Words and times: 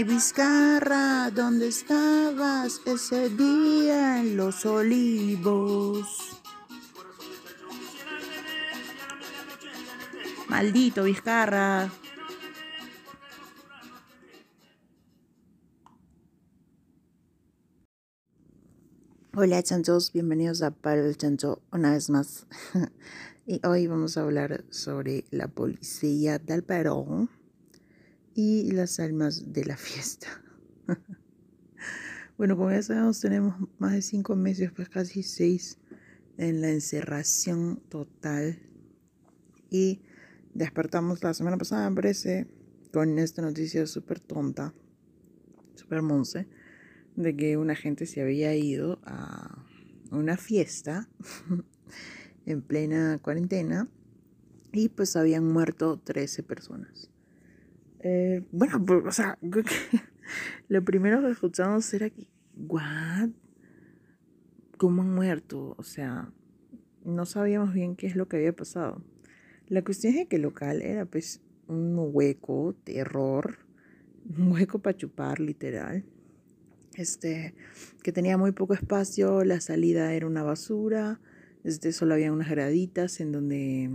Ay, 0.00 0.04
Vizcarra, 0.04 1.30
¿dónde 1.30 1.68
estabas 1.68 2.80
ese 2.86 3.28
día 3.28 4.22
en 4.22 4.34
los 4.34 4.64
olivos? 4.64 6.40
Maldito 10.48 11.04
Vizcarra. 11.04 11.92
Hola 19.34 19.62
chanchos, 19.62 20.14
bienvenidos 20.14 20.62
a 20.62 20.70
Paro 20.70 21.04
del 21.04 21.18
Chancho 21.18 21.60
una 21.72 21.92
vez 21.92 22.08
más. 22.08 22.46
y 23.46 23.60
hoy 23.66 23.86
vamos 23.86 24.16
a 24.16 24.22
hablar 24.22 24.64
sobre 24.70 25.26
la 25.30 25.48
policía 25.48 26.38
del 26.38 26.64
Perú 26.64 27.28
y 28.34 28.70
las 28.70 29.00
almas 29.00 29.52
de 29.52 29.64
la 29.64 29.76
fiesta. 29.76 30.28
bueno, 32.38 32.56
como 32.56 32.70
ya 32.70 32.82
sabemos, 32.82 33.20
tenemos 33.20 33.54
más 33.78 33.92
de 33.92 34.02
cinco 34.02 34.36
meses, 34.36 34.72
pues 34.72 34.88
casi 34.88 35.22
seis, 35.22 35.78
en 36.36 36.60
la 36.60 36.70
encerración 36.70 37.82
total. 37.88 38.58
Y 39.70 40.02
despertamos 40.54 41.22
la 41.22 41.34
semana 41.34 41.58
pasada, 41.58 41.88
me 41.90 41.96
parece, 41.96 42.46
con 42.92 43.18
esta 43.18 43.42
noticia 43.42 43.86
súper 43.86 44.20
tonta, 44.20 44.74
súper 45.74 46.02
monce, 46.02 46.48
de 47.16 47.36
que 47.36 47.56
una 47.56 47.74
gente 47.74 48.06
se 48.06 48.22
había 48.22 48.54
ido 48.54 49.00
a 49.04 49.64
una 50.10 50.36
fiesta 50.36 51.08
en 52.46 52.62
plena 52.62 53.18
cuarentena 53.22 53.88
y 54.72 54.88
pues 54.88 55.16
habían 55.16 55.46
muerto 55.46 56.00
13 56.02 56.42
personas. 56.42 57.10
Eh, 58.02 58.42
bueno, 58.50 58.84
o 59.06 59.12
sea, 59.12 59.38
lo 60.68 60.84
primero 60.84 61.20
que 61.20 61.30
escuchamos 61.30 61.92
era 61.92 62.10
que, 62.10 62.26
¿what? 62.56 63.30
¿Cómo 64.78 65.02
han 65.02 65.14
muerto? 65.14 65.74
O 65.76 65.82
sea, 65.82 66.32
no 67.04 67.26
sabíamos 67.26 67.74
bien 67.74 67.96
qué 67.96 68.06
es 68.06 68.16
lo 68.16 68.28
que 68.28 68.38
había 68.38 68.54
pasado. 68.54 69.02
La 69.68 69.82
cuestión 69.82 70.14
es 70.14 70.28
que 70.28 70.36
el 70.36 70.42
local 70.42 70.82
era 70.82 71.04
pues 71.04 71.42
un 71.68 71.94
hueco, 71.96 72.74
terror, 72.84 73.58
un 74.36 74.52
hueco 74.52 74.78
para 74.80 74.96
chupar 74.96 75.38
literal. 75.38 76.04
Este, 76.94 77.54
que 78.02 78.12
tenía 78.12 78.36
muy 78.36 78.52
poco 78.52 78.74
espacio, 78.74 79.44
la 79.44 79.60
salida 79.60 80.12
era 80.12 80.26
una 80.26 80.42
basura, 80.42 81.20
este, 81.62 81.92
solo 81.92 82.14
había 82.14 82.32
unas 82.32 82.50
graditas 82.50 83.20
en 83.20 83.32
donde 83.32 83.90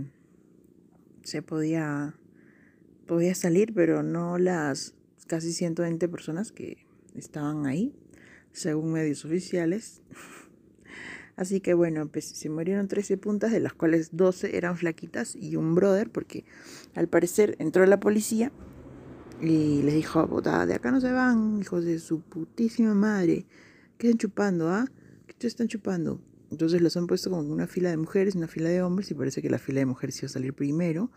se 1.22 1.42
podía 1.42 2.14
podía 3.06 3.34
salir, 3.34 3.72
pero 3.74 4.02
no 4.02 4.38
las 4.38 4.94
casi 5.26 5.52
120 5.52 6.08
personas 6.08 6.52
que 6.52 6.86
estaban 7.14 7.66
ahí, 7.66 7.94
según 8.52 8.92
medios 8.92 9.24
oficiales. 9.24 10.02
Así 11.36 11.60
que 11.60 11.74
bueno, 11.74 12.08
pues 12.08 12.24
se 12.24 12.48
murieron 12.48 12.88
13 12.88 13.18
puntas, 13.18 13.52
de 13.52 13.60
las 13.60 13.74
cuales 13.74 14.16
12 14.16 14.56
eran 14.56 14.76
flaquitas 14.76 15.36
y 15.36 15.56
un 15.56 15.74
brother, 15.74 16.10
porque 16.10 16.44
al 16.94 17.08
parecer 17.08 17.56
entró 17.58 17.84
la 17.84 18.00
policía 18.00 18.52
y 19.40 19.82
les 19.82 19.94
dijo, 19.94 20.26
puta, 20.28 20.64
de 20.64 20.74
acá 20.74 20.90
no 20.90 21.00
se 21.00 21.12
van, 21.12 21.60
hijos 21.60 21.84
de 21.84 21.98
su 21.98 22.20
putísima 22.22 22.94
madre. 22.94 23.44
¿Qué 23.98 24.08
están 24.08 24.18
chupando, 24.18 24.70
ah? 24.70 24.86
¿Qué 25.26 25.34
te 25.34 25.46
están 25.46 25.68
chupando? 25.68 26.20
Entonces 26.50 26.80
los 26.80 26.96
han 26.96 27.06
puesto 27.06 27.28
como 27.28 27.42
una 27.42 27.66
fila 27.66 27.90
de 27.90 27.98
mujeres, 27.98 28.34
una 28.34 28.48
fila 28.48 28.70
de 28.70 28.82
hombres, 28.82 29.10
y 29.10 29.14
parece 29.14 29.42
que 29.42 29.50
la 29.50 29.58
fila 29.58 29.80
de 29.80 29.86
mujeres 29.86 30.18
iba 30.18 30.26
a 30.26 30.30
salir 30.30 30.54
primero 30.54 31.10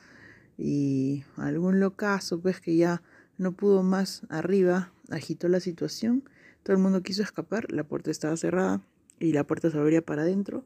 y 0.59 1.23
algún 1.37 1.79
locazo 1.79 2.39
pues 2.41 2.59
que 2.59 2.75
ya 2.75 3.01
no 3.37 3.53
pudo 3.53 3.81
más 3.81 4.23
arriba 4.29 4.91
agitó 5.09 5.47
la 5.47 5.59
situación. 5.59 6.23
Todo 6.63 6.75
el 6.75 6.83
mundo 6.83 7.01
quiso 7.01 7.23
escapar 7.23 7.71
la 7.71 7.83
puerta 7.83 8.11
estaba 8.11 8.35
cerrada 8.37 8.81
y 9.19 9.31
la 9.31 9.45
puerta 9.45 9.71
se 9.71 9.77
abría 9.77 10.01
para 10.01 10.23
adentro. 10.23 10.65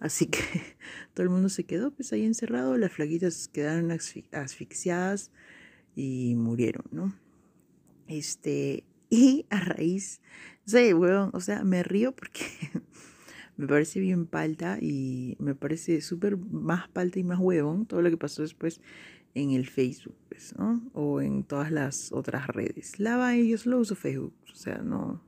Así 0.00 0.26
que 0.26 0.40
todo 1.14 1.22
el 1.22 1.30
mundo 1.30 1.48
se 1.48 1.64
quedó 1.64 1.92
pues 1.92 2.12
ahí 2.12 2.24
encerrado. 2.24 2.76
Las 2.76 2.92
flaquitas 2.92 3.48
quedaron 3.48 3.90
asfixiadas 3.92 5.30
y 5.98 6.36
murieron 6.36 6.84
no 6.92 7.12
este 8.06 8.84
y 9.10 9.46
a 9.50 9.60
raíz 9.60 10.20
sí 10.64 10.94
weón 10.94 11.30
o 11.32 11.40
sea 11.40 11.64
me 11.64 11.82
río 11.82 12.12
porque 12.12 12.42
me 13.56 13.66
parece 13.66 13.98
bien 13.98 14.26
palta 14.26 14.78
y 14.80 15.36
me 15.40 15.56
parece 15.56 16.00
súper 16.00 16.36
más 16.36 16.88
palta 16.88 17.18
y 17.18 17.24
más 17.24 17.40
huevón 17.40 17.84
todo 17.86 18.00
lo 18.00 18.10
que 18.10 18.16
pasó 18.16 18.42
después 18.42 18.80
en 19.34 19.50
el 19.50 19.68
Facebook, 19.68 20.16
pues, 20.28 20.54
¿no? 20.56 20.82
O 20.94 21.20
en 21.20 21.44
todas 21.44 21.70
las 21.70 22.12
otras 22.12 22.46
redes. 22.48 22.98
Lava 22.98 23.36
y 23.36 23.50
yo 23.50 23.58
solo 23.58 23.78
uso 23.78 23.94
Facebook, 23.94 24.34
o 24.50 24.54
sea, 24.54 24.78
no. 24.78 25.22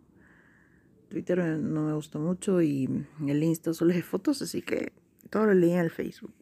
Twitter 1.08 1.38
no 1.58 1.86
me 1.86 1.92
gusta 1.92 2.18
mucho 2.18 2.62
y 2.62 2.88
el 3.26 3.42
Insta 3.42 3.74
solo 3.74 3.90
es 3.90 3.96
de 3.96 4.02
fotos, 4.02 4.42
así 4.42 4.62
que 4.62 4.92
todo 5.28 5.46
lo 5.46 5.54
leí 5.54 5.72
en 5.72 5.80
el 5.80 5.90
Facebook. 5.90 6.32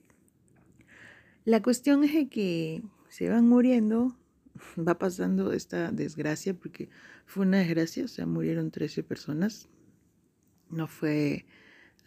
La 1.44 1.62
cuestión 1.62 2.04
es 2.04 2.28
que 2.28 2.82
se 3.08 3.30
van 3.30 3.48
muriendo, 3.48 4.14
va 4.76 4.98
pasando 4.98 5.52
esta 5.52 5.90
desgracia, 5.90 6.52
porque 6.52 6.90
fue 7.24 7.46
una 7.46 7.58
desgracia, 7.58 8.04
o 8.04 8.08
sea, 8.08 8.26
murieron 8.26 8.70
13 8.70 9.02
personas. 9.02 9.68
No 10.70 10.86
fue 10.86 11.46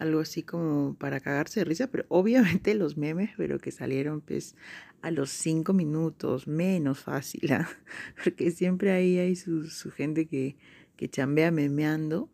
algo 0.02 0.20
así 0.20 0.42
como 0.42 0.96
para 0.96 1.20
cagarse 1.20 1.60
de 1.60 1.66
risa, 1.66 1.88
pero 1.88 2.06
obviamente 2.10 2.74
los 2.74 2.98
memes, 2.98 3.30
pero 3.38 3.60
que 3.60 3.72
salieron 3.72 4.22
pues 4.22 4.56
a 5.02 5.12
los 5.12 5.30
cinco 5.30 5.74
minutos, 5.74 6.48
menos 6.48 7.00
fácil, 7.00 7.54
¿ah? 7.54 7.70
porque 8.24 8.52
siempre 8.52 8.92
ahí 8.92 9.20
hay 9.20 9.36
su, 9.36 9.70
gente 9.96 10.26
que, 10.26 10.58
que 10.98 11.08
chambea 11.08 11.52
memeando. 11.52 12.30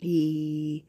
Y 0.00 0.84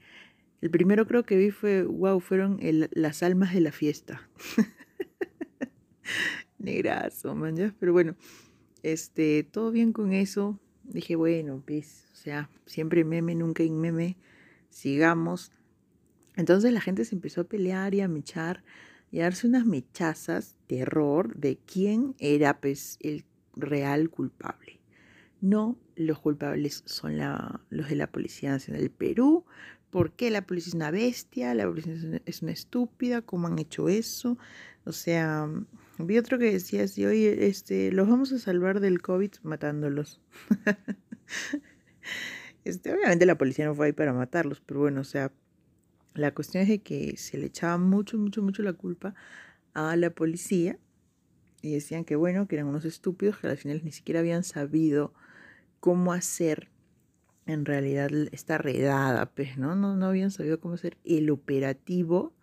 el 0.62 0.72
primero 0.72 1.06
creo 1.06 1.24
que 1.24 1.38
vi 1.38 1.52
fue, 1.52 1.84
wow, 1.84 2.20
fueron 2.20 2.60
las 2.92 3.22
almas 3.22 3.54
de 3.54 3.62
la 3.62 3.72
fiesta. 3.72 4.28
Negrazo, 6.58 7.36
man, 7.36 7.56
¿ya? 7.56 7.76
Pero 7.80 7.94
bueno, 7.94 8.16
este, 8.82 9.44
todo 9.44 9.70
bien 9.70 9.94
con 9.94 10.12
eso. 10.12 10.60
Dije, 10.84 11.16
bueno, 11.16 11.62
pues, 11.64 12.08
o 12.14 12.16
sea, 12.16 12.50
siempre 12.66 13.04
meme, 13.04 13.36
nunca 13.36 13.62
en 13.62 13.80
meme. 13.80 14.18
Sigamos. 14.70 15.52
Entonces 16.36 16.74
la 16.74 16.82
gente 16.82 17.06
se 17.06 17.16
empezó 17.16 17.42
a 17.42 17.46
pelear 17.46 17.94
y 17.94 18.02
a 18.02 18.08
mechar 18.08 18.64
y 19.12 19.20
a 19.20 19.24
darse 19.24 19.48
unas 19.48 19.66
mechazas, 19.66 20.58
terror, 20.66 21.36
de 21.36 21.58
quién 21.58 22.16
era 22.18 22.60
pues, 22.60 22.98
el 23.02 23.26
real 23.56 24.10
culpable. 24.10 24.80
No, 25.40 25.78
los 25.96 26.20
culpables 26.20 26.82
son 26.86 27.20
los 27.70 27.90
de 27.90 27.96
la 27.96 28.12
Policía 28.12 28.50
Nacional 28.50 28.82
del 28.82 28.90
Perú. 28.90 29.46
¿Por 29.92 30.14
qué 30.14 30.32
la 30.32 30.48
policía 30.48 30.72
es 30.72 30.74
una 30.74 30.90
bestia? 30.90 31.54
La 31.54 31.68
policía 31.68 31.94
es 32.26 32.42
una 32.42 32.52
estúpida. 32.52 33.22
¿Cómo 33.22 33.46
han 33.46 33.60
hecho 33.60 33.90
eso? 33.90 34.40
O 34.86 34.92
sea, 34.92 35.48
vi 36.00 36.18
otro 36.18 36.40
que 36.40 36.52
decía 36.52 36.84
así, 36.84 37.06
oye, 37.06 37.48
este, 37.48 37.92
los 37.92 38.10
vamos 38.10 38.32
a 38.32 38.40
salvar 38.40 38.80
del 38.80 39.02
COVID 39.02 39.32
matándolos. 39.44 40.20
este, 42.64 42.92
obviamente 42.92 43.28
la 43.28 43.38
policía 43.38 43.66
no 43.66 43.76
fue 43.76 43.88
ahí 43.88 43.94
para 43.94 44.14
matarlos, 44.14 44.62
pero 44.62 44.80
bueno, 44.80 45.02
o 45.02 45.06
sea, 45.06 45.32
la 46.14 46.34
cuestión 46.34 46.64
es 46.64 46.70
de 46.70 46.82
que 46.82 47.18
se 47.18 47.38
le 47.38 47.48
echaba 47.48 47.78
mucho, 47.78 48.18
mucho, 48.18 48.42
mucho 48.42 48.64
la 48.64 48.74
culpa 48.74 49.16
a 49.74 49.96
la 49.96 50.10
policía 50.12 50.78
y 51.62 51.74
decían 51.74 52.06
que 52.06 52.16
bueno, 52.16 52.48
que 52.48 52.56
eran 52.56 52.68
unos 52.68 52.86
estúpidos 52.86 53.38
que 53.38 53.48
al 53.48 53.58
final 53.58 53.82
ni 53.84 53.92
siquiera 53.92 54.20
habían 54.20 54.44
sabido 54.44 55.14
cómo 55.80 56.14
hacer 56.14 56.70
en 57.46 57.66
realidad 57.66 58.10
esta 58.32 58.58
redada, 58.58 59.26
pues, 59.28 59.58
¿no? 59.58 59.76
No, 59.76 59.96
no 59.96 60.06
habían 60.08 60.32
sabido 60.32 60.60
cómo 60.60 60.76
hacer 60.76 60.98
el 61.04 61.30
operativo 61.30 62.34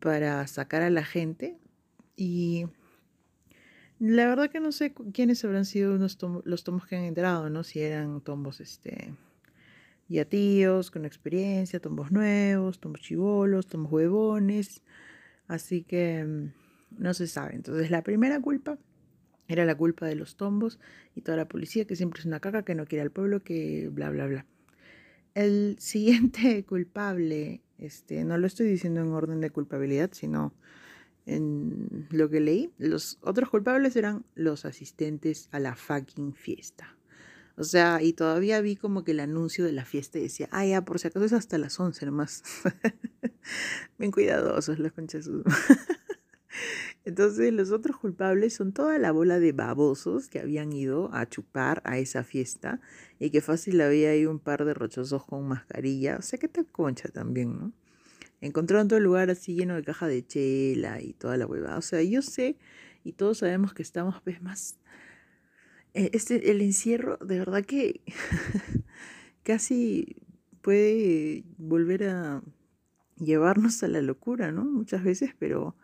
para 0.00 0.46
sacar 0.46 0.82
a 0.82 0.90
la 0.90 1.04
gente 1.04 1.56
y 2.16 2.66
la 3.98 4.26
verdad 4.26 4.50
que 4.50 4.60
no 4.60 4.72
sé 4.72 4.92
quiénes 5.12 5.44
habrán 5.44 5.64
sido 5.64 5.96
los 5.96 6.64
tomos 6.64 6.86
que 6.86 6.96
han 6.96 7.04
entrado, 7.04 7.48
¿no? 7.48 7.62
Si 7.62 7.80
eran 7.80 8.20
tombos, 8.20 8.60
este, 8.60 9.14
ya 10.08 10.24
tíos 10.24 10.90
con 10.90 11.04
experiencia, 11.04 11.80
tombos 11.80 12.12
nuevos, 12.12 12.78
tombos 12.80 13.00
chivolos, 13.00 13.66
tombos 13.66 13.92
huevones. 13.92 14.82
Así 15.46 15.82
que 15.82 16.24
mm, 16.24 17.02
no 17.02 17.14
se 17.14 17.26
sabe. 17.26 17.54
Entonces 17.54 17.90
la 17.90 18.02
primera 18.02 18.40
culpa 18.40 18.78
era 19.48 19.64
la 19.64 19.76
culpa 19.76 20.06
de 20.06 20.14
los 20.14 20.36
tombos 20.36 20.78
y 21.14 21.20
toda 21.20 21.36
la 21.36 21.48
policía, 21.48 21.86
que 21.86 21.96
siempre 21.96 22.20
es 22.20 22.26
una 22.26 22.40
caca, 22.40 22.64
que 22.64 22.74
no 22.74 22.86
quiere 22.86 23.02
al 23.02 23.10
pueblo, 23.10 23.40
que 23.40 23.88
bla, 23.92 24.10
bla, 24.10 24.26
bla. 24.26 24.46
El 25.34 25.76
siguiente 25.80 26.64
culpable, 26.64 27.62
este, 27.78 28.24
no 28.24 28.38
lo 28.38 28.46
estoy 28.46 28.66
diciendo 28.68 29.00
en 29.00 29.12
orden 29.12 29.40
de 29.40 29.50
culpabilidad, 29.50 30.10
sino 30.12 30.54
en 31.26 32.06
lo 32.10 32.28
que 32.28 32.40
leí, 32.40 32.70
los 32.76 33.18
otros 33.22 33.48
culpables 33.48 33.96
eran 33.96 34.24
los 34.34 34.66
asistentes 34.66 35.48
a 35.52 35.58
la 35.58 35.74
fucking 35.74 36.34
fiesta. 36.34 36.96
O 37.56 37.64
sea, 37.64 38.02
y 38.02 38.12
todavía 38.12 38.60
vi 38.60 38.74
como 38.76 39.04
que 39.04 39.12
el 39.12 39.20
anuncio 39.20 39.64
de 39.64 39.72
la 39.72 39.84
fiesta 39.84 40.18
decía, 40.18 40.48
ah, 40.50 40.66
ya, 40.66 40.84
por 40.84 40.98
si 40.98 41.08
acaso 41.08 41.24
es 41.24 41.32
hasta 41.32 41.56
las 41.56 41.78
11 41.78 42.06
nomás. 42.06 42.42
Bien 43.98 44.10
cuidadosos 44.10 44.78
los 44.78 44.92
conchas. 44.92 45.30
Entonces 47.04 47.52
los 47.52 47.70
otros 47.70 47.98
culpables 47.98 48.54
son 48.54 48.72
toda 48.72 48.98
la 48.98 49.12
bola 49.12 49.38
de 49.38 49.52
babosos 49.52 50.28
que 50.28 50.40
habían 50.40 50.72
ido 50.72 51.12
a 51.12 51.28
chupar 51.28 51.82
a 51.84 51.98
esa 51.98 52.24
fiesta 52.24 52.80
y 53.18 53.30
que 53.30 53.40
fácil 53.40 53.80
había 53.80 54.10
ahí 54.10 54.26
un 54.26 54.38
par 54.38 54.64
de 54.64 54.74
rochosos 54.74 55.24
con 55.24 55.46
mascarilla. 55.46 56.16
O 56.16 56.22
sea, 56.22 56.38
que 56.38 56.48
tal 56.48 56.66
concha 56.66 57.08
también, 57.08 57.58
¿no? 57.58 57.72
Encontraron 58.40 58.88
todo 58.88 58.98
el 58.98 59.04
lugar 59.04 59.30
así 59.30 59.54
lleno 59.54 59.74
de 59.74 59.84
caja 59.84 60.06
de 60.06 60.26
chela 60.26 61.00
y 61.00 61.12
toda 61.12 61.36
la 61.36 61.46
huevada. 61.46 61.78
O 61.78 61.82
sea, 61.82 62.02
yo 62.02 62.20
sé 62.20 62.56
y 63.04 63.12
todos 63.12 63.38
sabemos 63.38 63.74
que 63.74 63.82
estamos 63.82 64.20
pues 64.22 64.42
más... 64.42 64.78
Eh, 65.94 66.10
este, 66.12 66.50
el 66.50 66.60
encierro, 66.60 67.18
de 67.18 67.38
verdad 67.38 67.64
que 67.64 68.00
casi 69.44 70.16
puede 70.60 71.44
volver 71.56 72.04
a 72.08 72.42
llevarnos 73.16 73.82
a 73.84 73.88
la 73.88 74.02
locura, 74.02 74.50
¿no? 74.50 74.64
Muchas 74.64 75.04
veces, 75.04 75.30
pero 75.38 75.76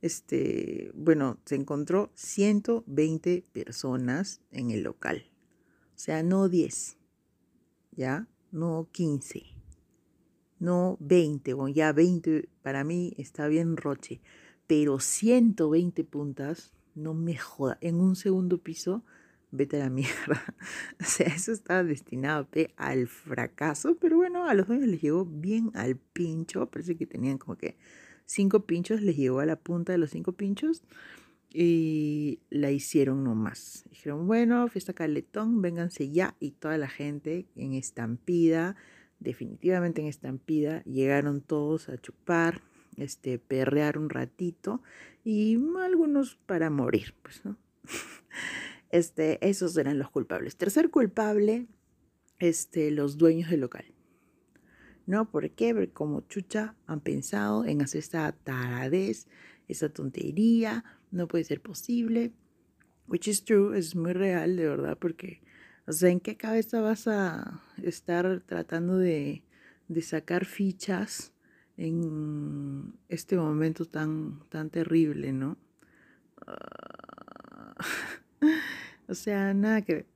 este, 0.00 0.90
bueno, 0.94 1.38
se 1.44 1.56
encontró 1.56 2.10
120 2.14 3.44
personas 3.52 4.40
en 4.50 4.70
el 4.70 4.82
local. 4.82 5.30
O 5.94 5.98
sea, 5.98 6.22
no 6.22 6.48
10, 6.48 6.96
¿ya? 7.92 8.26
No 8.52 8.88
15, 8.90 9.44
no 10.58 10.96
20, 11.00 11.52
o 11.54 11.68
ya 11.68 11.92
20 11.92 12.48
para 12.62 12.84
mí 12.84 13.14
está 13.18 13.48
bien 13.48 13.76
roche, 13.76 14.22
pero 14.66 14.98
120 14.98 16.04
puntas, 16.04 16.72
no 16.94 17.12
me 17.12 17.36
joda, 17.36 17.76
en 17.82 17.96
un 17.96 18.16
segundo 18.16 18.58
piso, 18.58 19.04
vete 19.52 19.76
a 19.76 19.84
la 19.84 19.90
mierda. 19.90 20.42
O 21.00 21.04
sea, 21.04 21.28
eso 21.28 21.52
estaba 21.52 21.84
destinado 21.84 22.48
al 22.76 23.06
fracaso, 23.06 23.96
pero 24.00 24.16
bueno, 24.16 24.48
a 24.48 24.54
los 24.54 24.66
dueños 24.66 24.88
les 24.88 25.00
llegó 25.00 25.24
bien 25.24 25.70
al 25.74 25.96
pincho, 25.96 26.66
parece 26.66 26.96
que 26.96 27.06
tenían 27.06 27.38
como 27.38 27.56
que 27.56 27.76
cinco 28.24 28.66
pinchos, 28.66 29.02
les 29.02 29.16
llegó 29.16 29.40
a 29.40 29.46
la 29.46 29.56
punta 29.56 29.92
de 29.92 29.98
los 29.98 30.10
cinco 30.10 30.32
pinchos 30.32 30.82
y 31.52 32.40
la 32.50 32.70
hicieron 32.70 33.24
nomás. 33.24 33.84
Dijeron, 33.90 34.26
bueno, 34.26 34.66
fiesta 34.68 34.94
caletón, 34.94 35.60
vénganse 35.60 36.10
ya. 36.10 36.34
Y 36.40 36.52
toda 36.52 36.78
la 36.78 36.88
gente 36.88 37.46
en 37.56 37.74
estampida, 37.74 38.76
definitivamente 39.20 40.00
en 40.00 40.08
estampida, 40.08 40.82
llegaron 40.84 41.42
todos 41.42 41.88
a 41.88 41.98
chupar, 41.98 42.62
este, 42.96 43.38
perrear 43.38 43.98
un 43.98 44.08
ratito 44.08 44.82
y 45.24 45.58
algunos 45.78 46.36
para 46.46 46.70
morir, 46.70 47.14
pues, 47.22 47.44
¿no? 47.44 47.56
Este, 48.92 49.44
esos 49.46 49.76
eran 49.76 49.98
los 49.98 50.10
culpables. 50.10 50.56
Tercer 50.56 50.90
culpable, 50.90 51.66
este, 52.38 52.92
los 52.92 53.18
dueños 53.18 53.50
del 53.50 53.60
local. 53.60 53.86
¿no? 55.06 55.30
¿Por 55.30 55.50
qué? 55.50 55.74
Porque 55.74 55.92
como 55.92 56.20
chucha 56.22 56.74
han 56.86 57.00
pensado 57.00 57.64
en 57.64 57.82
hacer 57.82 58.00
esta 58.00 58.32
taradez, 58.32 59.26
esa 59.68 59.88
tontería, 59.88 60.84
no 61.10 61.28
puede 61.28 61.44
ser 61.44 61.60
posible. 61.60 62.32
Which 63.08 63.28
is 63.28 63.44
true, 63.44 63.76
es 63.76 63.94
muy 63.96 64.12
real, 64.12 64.56
de 64.56 64.68
verdad, 64.68 64.96
porque, 64.98 65.42
o 65.86 65.92
sea, 65.92 66.10
¿en 66.10 66.20
qué 66.20 66.36
cabeza 66.36 66.80
vas 66.80 67.08
a 67.08 67.62
estar 67.82 68.42
tratando 68.46 68.96
de, 68.98 69.42
sacar 70.00 70.46
fichas 70.46 71.34
en 71.76 72.94
este 73.08 73.36
momento 73.36 73.84
tan, 73.84 74.40
tan 74.48 74.70
terrible, 74.70 75.32
¿no? 75.32 75.58
Ah, 76.46 77.01
o 79.12 79.14
sea, 79.14 79.52
nada 79.54 79.82
que 79.82 79.94
ver. 79.94 80.06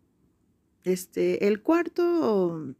Este, 0.84 1.46
el 1.46 1.62
cuarto 1.62 2.74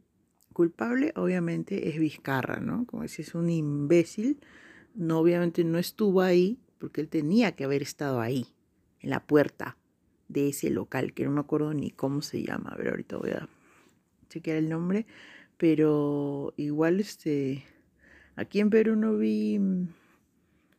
culpable 0.51 1.13
obviamente 1.15 1.89
es 1.89 1.99
Vizcarra, 1.99 2.59
¿no? 2.59 2.85
Como 2.87 3.07
si 3.07 3.21
es 3.21 3.35
un 3.35 3.49
imbécil, 3.49 4.39
no, 4.95 5.19
obviamente 5.19 5.63
no 5.63 5.77
estuvo 5.77 6.21
ahí 6.21 6.59
porque 6.79 7.01
él 7.01 7.07
tenía 7.07 7.51
que 7.51 7.65
haber 7.65 7.83
estado 7.83 8.19
ahí, 8.19 8.47
en 8.99 9.11
la 9.11 9.25
puerta 9.25 9.77
de 10.27 10.49
ese 10.49 10.71
local, 10.71 11.13
que 11.13 11.25
no 11.25 11.31
me 11.31 11.39
acuerdo 11.39 11.73
ni 11.73 11.91
cómo 11.91 12.21
se 12.21 12.43
llama, 12.43 12.71
a 12.71 12.77
ver, 12.77 12.89
ahorita 12.89 13.17
voy 13.17 13.31
a 13.31 13.47
chequear 14.29 14.57
el 14.57 14.69
nombre, 14.69 15.05
pero 15.57 16.53
igual 16.57 16.99
este, 16.99 17.63
aquí 18.35 18.59
en 18.59 18.71
Perú 18.71 18.95
no 18.95 19.17
vi 19.17 19.59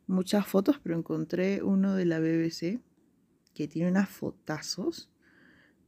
muchas 0.07 0.45
fotos, 0.45 0.79
pero 0.83 0.97
encontré 0.97 1.63
uno 1.63 1.95
de 1.95 2.05
la 2.05 2.19
BBC 2.19 2.81
que 3.53 3.67
tiene 3.67 3.89
unas 3.89 4.09
fotazos 4.09 5.09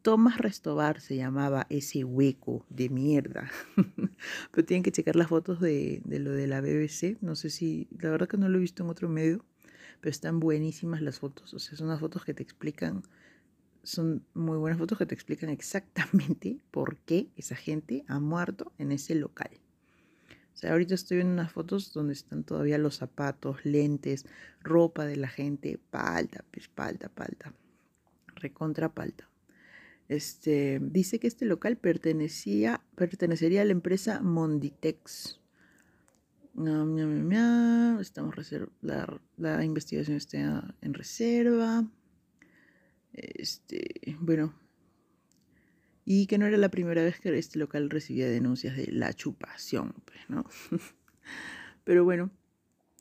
Tomás 0.01 0.39
Restobar 0.39 0.99
se 0.99 1.15
llamaba 1.15 1.67
ese 1.69 2.03
hueco 2.03 2.65
de 2.69 2.89
mierda. 2.89 3.51
Pero 4.51 4.65
tienen 4.65 4.81
que 4.81 4.91
checar 4.91 5.15
las 5.15 5.27
fotos 5.27 5.59
de, 5.59 6.01
lo 6.05 6.31
de 6.31 6.47
la 6.47 6.61
BBC. 6.61 7.17
No 7.21 7.35
sé 7.35 7.51
si, 7.51 7.87
la 7.99 8.09
verdad 8.09 8.27
que 8.27 8.37
no 8.37 8.49
lo 8.49 8.57
he 8.57 8.61
visto 8.61 8.83
en 8.83 8.89
otro 8.89 9.09
medio, 9.09 9.45
pero 9.99 10.09
están 10.09 10.39
buenísimas 10.39 11.01
las 11.01 11.19
fotos. 11.19 11.53
O 11.53 11.59
sea, 11.59 11.77
son 11.77 11.87
unas 11.87 11.99
fotos 11.99 12.25
que 12.25 12.33
te 12.33 12.41
explican, 12.41 13.03
son 13.83 14.25
muy 14.33 14.57
buenas 14.57 14.79
fotos 14.79 14.97
que 14.97 15.05
te 15.05 15.13
explican 15.13 15.49
exactamente 15.49 16.57
por 16.71 16.97
qué 16.97 17.29
esa 17.35 17.55
gente 17.55 18.03
ha 18.07 18.19
muerto 18.19 18.71
en 18.79 18.91
ese 18.91 19.13
local. 19.13 19.51
O 20.53 20.57
sea, 20.57 20.71
ahorita 20.71 20.95
estoy 20.95 21.17
viendo 21.17 21.33
unas 21.33 21.51
fotos 21.51 21.93
donde 21.93 22.13
están 22.13 22.43
todavía 22.43 22.79
los 22.79 22.97
zapatos, 22.97 23.63
lentes, 23.63 24.25
ropa 24.61 25.05
de 25.05 25.17
la 25.17 25.27
gente, 25.27 25.79
palta, 25.91 26.43
pues 26.51 26.67
palta, 26.67 27.09
palta, 27.09 27.53
recontra 28.35 28.89
palta. 28.89 29.30
Este, 30.11 30.79
dice 30.81 31.19
que 31.19 31.27
este 31.27 31.45
local 31.45 31.77
pertenecía, 31.77 32.83
pertenecería 32.95 33.61
a 33.61 33.65
la 33.65 33.71
empresa 33.71 34.19
Monditex. 34.19 35.39
Estamos 38.01 38.35
la, 38.81 39.21
la, 39.37 39.63
investigación 39.63 40.17
está 40.17 40.75
en 40.81 40.93
reserva. 40.93 41.89
Este, 43.13 44.17
bueno, 44.19 44.53
y 46.03 46.27
que 46.27 46.37
no 46.37 46.45
era 46.45 46.57
la 46.57 46.71
primera 46.71 47.01
vez 47.03 47.21
que 47.21 47.37
este 47.37 47.57
local 47.57 47.89
recibía 47.89 48.27
denuncias 48.27 48.75
de 48.75 48.91
la 48.91 49.13
chupación, 49.13 49.95
pues, 50.03 50.19
¿no? 50.27 50.45
Pero 51.85 52.03
bueno, 52.03 52.31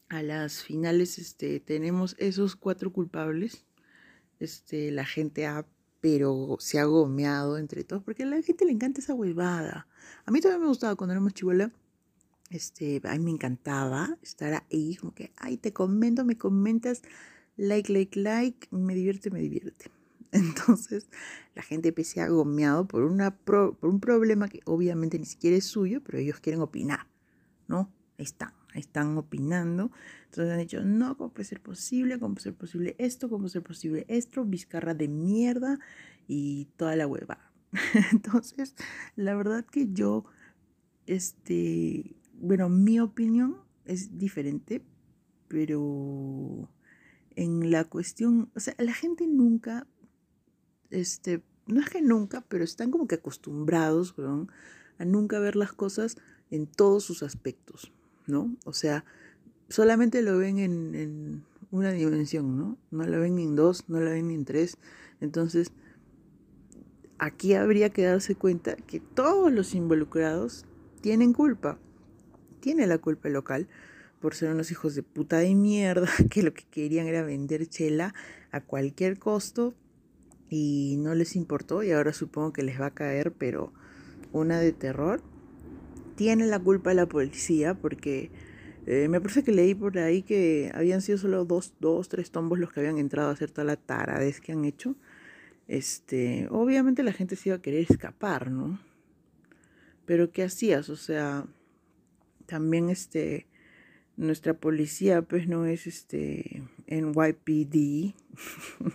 a 0.09 0.23
las 0.23 0.62
finales 0.62 1.19
este, 1.19 1.59
tenemos 1.59 2.15
esos 2.21 2.55
cuatro 2.55 2.93
culpables. 2.93 3.67
Este, 4.39 4.93
la 4.93 5.05
gente 5.05 5.47
ha 5.47 5.67
pero 6.00 6.56
se 6.58 6.79
ha 6.79 6.85
gomeado 6.85 7.58
entre 7.58 7.85
todos, 7.85 8.02
porque 8.02 8.23
a 8.23 8.26
la 8.26 8.43
gente 8.43 8.64
le 8.64 8.73
encanta 8.73 9.00
esa 9.00 9.14
huevada. 9.14 9.87
A 10.25 10.31
mí 10.31 10.41
también 10.41 10.62
me 10.62 10.69
gustaba 10.69 10.97
cuando 10.97 11.12
era 11.12 11.20
más 11.20 11.35
chivola, 11.35 11.73
este, 12.50 13.00
a 13.05 13.12
mí 13.12 13.19
me 13.20 13.31
encantaba 13.31 14.19
estar 14.23 14.64
ahí, 14.70 14.97
como 14.97 15.14
que, 15.14 15.32
ay, 15.37 15.56
te 15.56 15.73
comento, 15.73 16.25
me 16.25 16.37
comentas, 16.37 17.02
like, 17.56 17.93
like, 17.93 18.19
like, 18.19 18.69
me 18.70 18.94
divierte, 18.94 19.31
me 19.31 19.41
divierte. 19.41 19.91
Entonces, 20.32 21.08
la 21.55 21.62
gente 21.62 21.93
se 22.05 22.20
ha 22.20 22.29
gomeado 22.29 22.87
por, 22.87 23.02
una 23.05 23.37
por 23.37 23.76
un 23.82 24.00
problema 24.00 24.49
que 24.49 24.61
obviamente 24.64 25.19
ni 25.19 25.26
siquiera 25.26 25.57
es 25.57 25.64
suyo, 25.64 26.02
pero 26.02 26.19
ellos 26.19 26.40
quieren 26.40 26.62
opinar, 26.62 27.07
¿no? 27.69 27.92
Ahí 28.19 28.25
están 28.25 28.60
están 28.75 29.17
opinando. 29.19 29.91
Entonces 30.27 30.53
han 30.53 30.61
dicho, 30.61 30.85
no, 30.85 31.17
¿cómo 31.17 31.33
puede 31.33 31.45
ser 31.45 31.61
posible? 31.61 32.19
¿Cómo 32.19 32.35
puede 32.35 32.45
ser 32.45 32.55
posible 32.55 32.97
esto? 32.99 33.29
¿Cómo 33.29 33.41
puede 33.41 33.53
ser 33.53 33.62
posible 33.62 34.05
esto? 34.09 34.45
Vizcarra 34.45 34.95
de 34.95 35.09
mierda 35.09 35.79
y 36.29 36.67
toda 36.77 36.97
la 36.97 37.07
hueva. 37.07 37.50
Entonces, 38.12 38.75
la 39.17 39.35
verdad 39.35 39.65
que 39.65 39.89
yo, 39.93 40.25
este, 41.07 42.17
bueno, 42.35 42.69
mi 42.69 43.00
opinión 43.00 43.59
es 43.85 44.19
diferente, 44.19 44.85
pero 45.49 46.71
en 47.37 47.71
la 47.71 47.85
cuestión, 47.85 48.50
o 48.55 48.61
sea, 48.61 48.75
la 48.79 48.95
gente 48.95 49.27
nunca, 49.27 49.87
este, 50.91 51.43
no 51.67 51.81
es 51.81 51.89
que 51.89 52.03
nunca, 52.03 52.43
pero 52.49 52.65
están 52.65 52.91
como 52.91 53.07
que 53.07 53.17
acostumbrados, 53.17 54.15
a 54.99 55.05
nunca 55.05 55.39
ver 55.39 55.57
las 55.57 55.73
cosas 55.73 56.17
en 56.50 56.67
todos 56.67 57.05
sus 57.05 57.23
aspectos. 57.23 57.93
¿No? 58.30 58.56
O 58.64 58.72
sea, 58.72 59.04
solamente 59.68 60.22
lo 60.22 60.38
ven 60.38 60.58
en, 60.58 61.44
una 61.70 61.92
dimensión, 61.92 62.58
¿no? 62.58 62.78
No 62.90 63.04
lo 63.04 63.20
ven 63.20 63.38
en 63.38 63.54
dos, 63.54 63.84
no 63.88 64.00
lo 64.00 64.10
ven 64.10 64.30
en 64.30 64.44
tres. 64.44 64.76
Entonces, 65.20 65.72
aquí 67.18 67.54
habría 67.54 67.90
que 67.90 68.02
darse 68.02 68.34
cuenta 68.34 68.75
que 68.75 69.00
todos 69.00 69.52
los 69.52 69.75
involucrados 69.75 70.66
tienen 71.00 71.32
culpa. 71.32 71.78
Tiene 72.60 72.87
la 72.87 72.99
culpa 72.99 73.28
local 73.28 73.68
por 74.20 74.34
ser 74.34 74.50
unos 74.50 74.70
hijos 74.70 74.94
de 74.94 75.02
puta 75.02 75.38
de 75.38 75.54
mierda 75.54 76.08
que 76.30 76.42
lo 76.42 76.52
que 76.52 76.64
querían 76.64 77.06
era 77.06 77.22
vender 77.22 77.66
chela 77.68 78.14
a 78.50 78.60
cualquier 78.60 79.18
costo 79.18 79.75
y 80.49 80.96
no 80.99 81.14
les 81.14 81.37
importó 81.37 81.82
y 81.82 81.92
ahora 81.92 82.12
supongo 82.12 82.52
que 82.52 82.64
les 82.64 82.80
va 82.80 82.87
a 82.87 82.94
caer, 82.94 83.32
pero 83.32 83.72
una 84.32 84.58
de 84.58 84.72
terror 84.72 85.22
tiene 86.21 86.45
la 86.45 86.59
culpa 86.59 86.93
la 86.93 87.07
policía 87.07 87.73
porque 87.73 88.31
eh, 88.85 89.09
me 89.09 89.23
parece 89.23 89.43
que 89.43 89.53
leí 89.53 89.75
por 89.75 89.97
ahí 89.97 90.21
que 90.21 90.71
habían 90.75 91.00
sido 91.00 91.17
solo 91.17 91.47
dos, 91.47 91.73
dos, 91.81 92.11
tres 92.11 92.31
tombos 92.31 92.59
los 92.59 92.71
que 92.71 92.81
habían 92.81 92.99
entrado 92.99 93.31
a 93.31 93.33
hacer 93.33 93.50
toda 93.50 93.65
la 93.65 93.77
taradez 93.77 94.39
que 94.39 94.53
han 94.53 94.67
hecho. 94.67 94.97
Este, 95.67 96.47
obviamente 96.50 97.03
la 97.03 97.15
gente 97.15 97.37
se 97.37 97.49
iba 97.49 97.57
a 97.57 97.62
querer 97.62 97.87
escapar, 97.91 98.50
¿no? 98.50 98.79
Pero 100.05 100.31
¿qué 100.31 100.43
hacías? 100.43 100.91
O 100.91 100.97
sea, 100.97 101.47
también 102.45 102.91
este, 102.91 103.47
nuestra 104.19 104.53
policía 104.53 105.23
pues 105.23 105.49
no 105.49 105.65
es 105.65 105.87
este, 105.87 106.65
NYPD. 106.87 108.15
o 108.85 108.93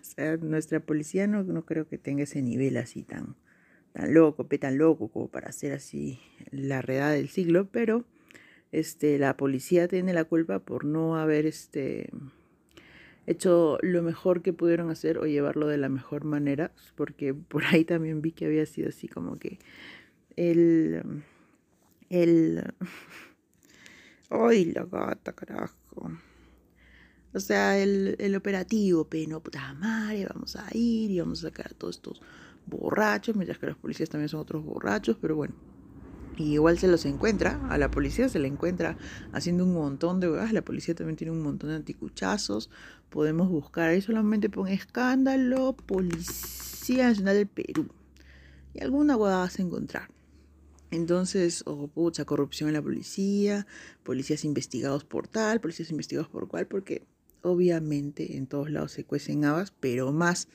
sea, 0.00 0.38
nuestra 0.38 0.80
policía 0.80 1.26
no, 1.26 1.42
no 1.42 1.66
creo 1.66 1.86
que 1.86 1.98
tenga 1.98 2.22
ese 2.22 2.40
nivel 2.40 2.78
así 2.78 3.02
tan, 3.02 3.36
tan 3.92 4.14
loco, 4.14 4.48
pe, 4.48 4.58
tan 4.58 4.78
loco 4.78 5.08
como 5.08 5.28
para 5.28 5.48
hacer 5.48 5.72
así 5.72 6.20
la 6.50 6.82
redada 6.82 7.12
del 7.12 7.28
siglo, 7.28 7.68
pero 7.70 8.04
este, 8.72 9.18
la 9.18 9.36
policía 9.36 9.88
tiene 9.88 10.12
la 10.12 10.24
culpa 10.24 10.58
por 10.60 10.84
no 10.84 11.16
haber 11.16 11.46
este, 11.46 12.10
hecho 13.26 13.78
lo 13.82 14.02
mejor 14.02 14.42
que 14.42 14.52
pudieron 14.52 14.90
hacer 14.90 15.18
o 15.18 15.26
llevarlo 15.26 15.66
de 15.66 15.78
la 15.78 15.88
mejor 15.88 16.24
manera, 16.24 16.72
porque 16.96 17.34
por 17.48 17.64
ahí 17.64 17.84
también 17.84 18.22
vi 18.22 18.32
que 18.32 18.46
había 18.46 18.66
sido 18.66 18.88
así 18.88 19.08
como 19.08 19.38
que 19.38 19.58
el... 20.36 21.22
el 22.08 22.74
¡Ay, 24.30 24.64
la 24.72 24.86
gata, 24.86 25.34
carajo! 25.34 26.10
O 27.34 27.40
sea, 27.40 27.78
el, 27.78 28.16
el 28.18 28.34
operativo, 28.34 29.06
pero 29.08 29.42
puta 29.42 29.74
madre, 29.74 30.26
vamos 30.26 30.56
a 30.56 30.66
ir 30.72 31.10
y 31.10 31.20
vamos 31.20 31.44
a 31.44 31.48
sacar 31.48 31.66
a 31.66 31.74
todos 31.74 31.96
estos 31.96 32.22
borrachos, 32.66 33.36
mientras 33.36 33.58
que 33.58 33.66
los 33.66 33.76
policías 33.76 34.08
también 34.08 34.28
son 34.28 34.40
otros 34.40 34.64
borrachos, 34.64 35.16
pero 35.20 35.36
bueno. 35.36 35.54
Y 36.36 36.54
igual 36.54 36.78
se 36.78 36.88
los 36.88 37.04
encuentra, 37.04 37.60
a 37.68 37.76
la 37.76 37.90
policía 37.90 38.28
se 38.28 38.38
le 38.38 38.48
encuentra 38.48 38.96
haciendo 39.32 39.64
un 39.64 39.74
montón 39.74 40.18
de 40.18 40.30
huevas, 40.30 40.52
la 40.52 40.62
policía 40.62 40.94
también 40.94 41.16
tiene 41.16 41.30
un 41.30 41.42
montón 41.42 41.70
de 41.70 41.76
anticuchazos, 41.76 42.70
podemos 43.10 43.48
buscar, 43.48 43.90
ahí 43.90 44.00
solamente 44.00 44.48
pon 44.48 44.68
escándalo, 44.68 45.76
Policía 45.76 47.08
Nacional 47.08 47.36
del 47.36 47.48
Perú, 47.48 47.88
y 48.72 48.82
alguna 48.82 49.16
huevada 49.16 49.40
vas 49.40 49.58
a 49.58 49.62
encontrar. 49.62 50.08
Entonces, 50.90 51.62
oh, 51.66 51.88
pucha, 51.88 52.24
corrupción 52.24 52.68
en 52.68 52.74
la 52.74 52.82
policía, 52.82 53.66
policías 54.02 54.44
investigados 54.44 55.04
por 55.04 55.26
tal, 55.26 55.60
policías 55.60 55.90
investigados 55.90 56.28
por 56.28 56.48
cual, 56.48 56.66
porque 56.66 57.06
obviamente 57.42 58.36
en 58.36 58.46
todos 58.46 58.70
lados 58.70 58.92
se 58.92 59.04
cuecen 59.04 59.44
habas, 59.44 59.70
pero 59.70 60.12
más 60.12 60.48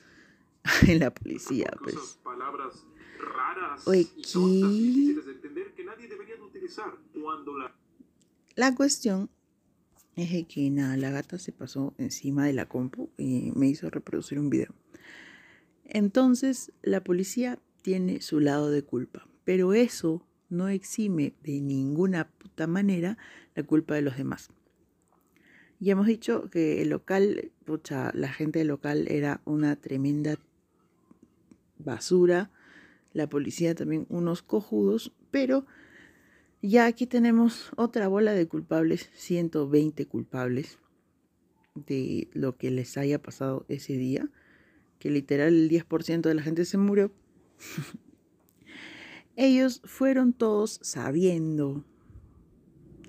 la 1.00 1.14
policía, 1.14 1.72
pues. 1.84 2.20
Palabras 2.24 2.86
raras 3.20 3.88
Oye, 3.88 4.08
¿qué? 4.16 5.16
la... 7.58 7.76
la 8.56 8.76
cuestión 8.76 9.30
es 10.16 10.48
que 10.48 10.70
nada, 10.70 10.98
la 10.98 11.12
gata 11.12 11.38
se 11.38 11.52
pasó 11.52 11.94
encima 11.98 12.46
de 12.46 12.54
la 12.54 12.68
compu 12.68 13.10
y 13.18 13.52
me 13.56 13.68
hizo 13.68 13.90
reproducir 13.90 14.40
un 14.40 14.50
video. 14.50 14.74
Entonces, 15.86 16.72
la 16.82 17.04
policía 17.04 17.60
tiene 17.82 18.22
su 18.22 18.40
lado 18.40 18.70
de 18.72 18.84
culpa, 18.84 19.28
pero 19.46 19.74
eso 19.74 20.26
no 20.50 20.70
exime 20.70 21.34
de 21.44 21.62
ninguna 21.62 22.30
puta 22.30 22.68
manera 22.68 23.18
la 23.56 23.64
culpa 23.64 23.96
de 23.96 24.02
los 24.02 24.18
demás. 24.18 24.50
Ya 25.80 25.92
hemos 25.92 26.08
dicho 26.08 26.50
que 26.50 26.82
el 26.82 26.90
local, 26.90 27.52
pucha, 27.64 28.12
la 28.16 28.34
gente 28.34 28.60
del 28.60 28.70
local 28.70 29.08
era 29.10 29.42
una 29.46 29.76
tremenda 29.76 30.38
basura, 31.88 32.52
la 33.14 33.28
policía 33.28 33.74
también 33.74 34.06
unos 34.10 34.44
cojudos, 34.44 35.14
pero 35.32 35.66
ya 36.62 36.86
aquí 36.86 37.08
tenemos 37.08 37.72
otra 37.76 38.08
bola 38.08 38.34
de 38.34 38.48
culpables, 38.48 39.10
120 39.14 40.06
culpables 40.06 40.78
de 41.74 42.28
lo 42.34 42.58
que 42.58 42.70
les 42.70 42.98
haya 42.98 43.22
pasado 43.22 43.66
ese 43.70 43.94
día, 43.94 44.30
que 45.00 45.10
literal 45.10 45.54
el 45.54 45.70
10% 45.70 46.22
de 46.22 46.36
la 46.36 46.42
gente 46.42 46.66
se 46.66 46.78
murió. 46.78 47.12
Ellos 49.36 49.82
fueron 49.86 50.34
todos 50.34 50.80
sabiendo, 50.82 51.86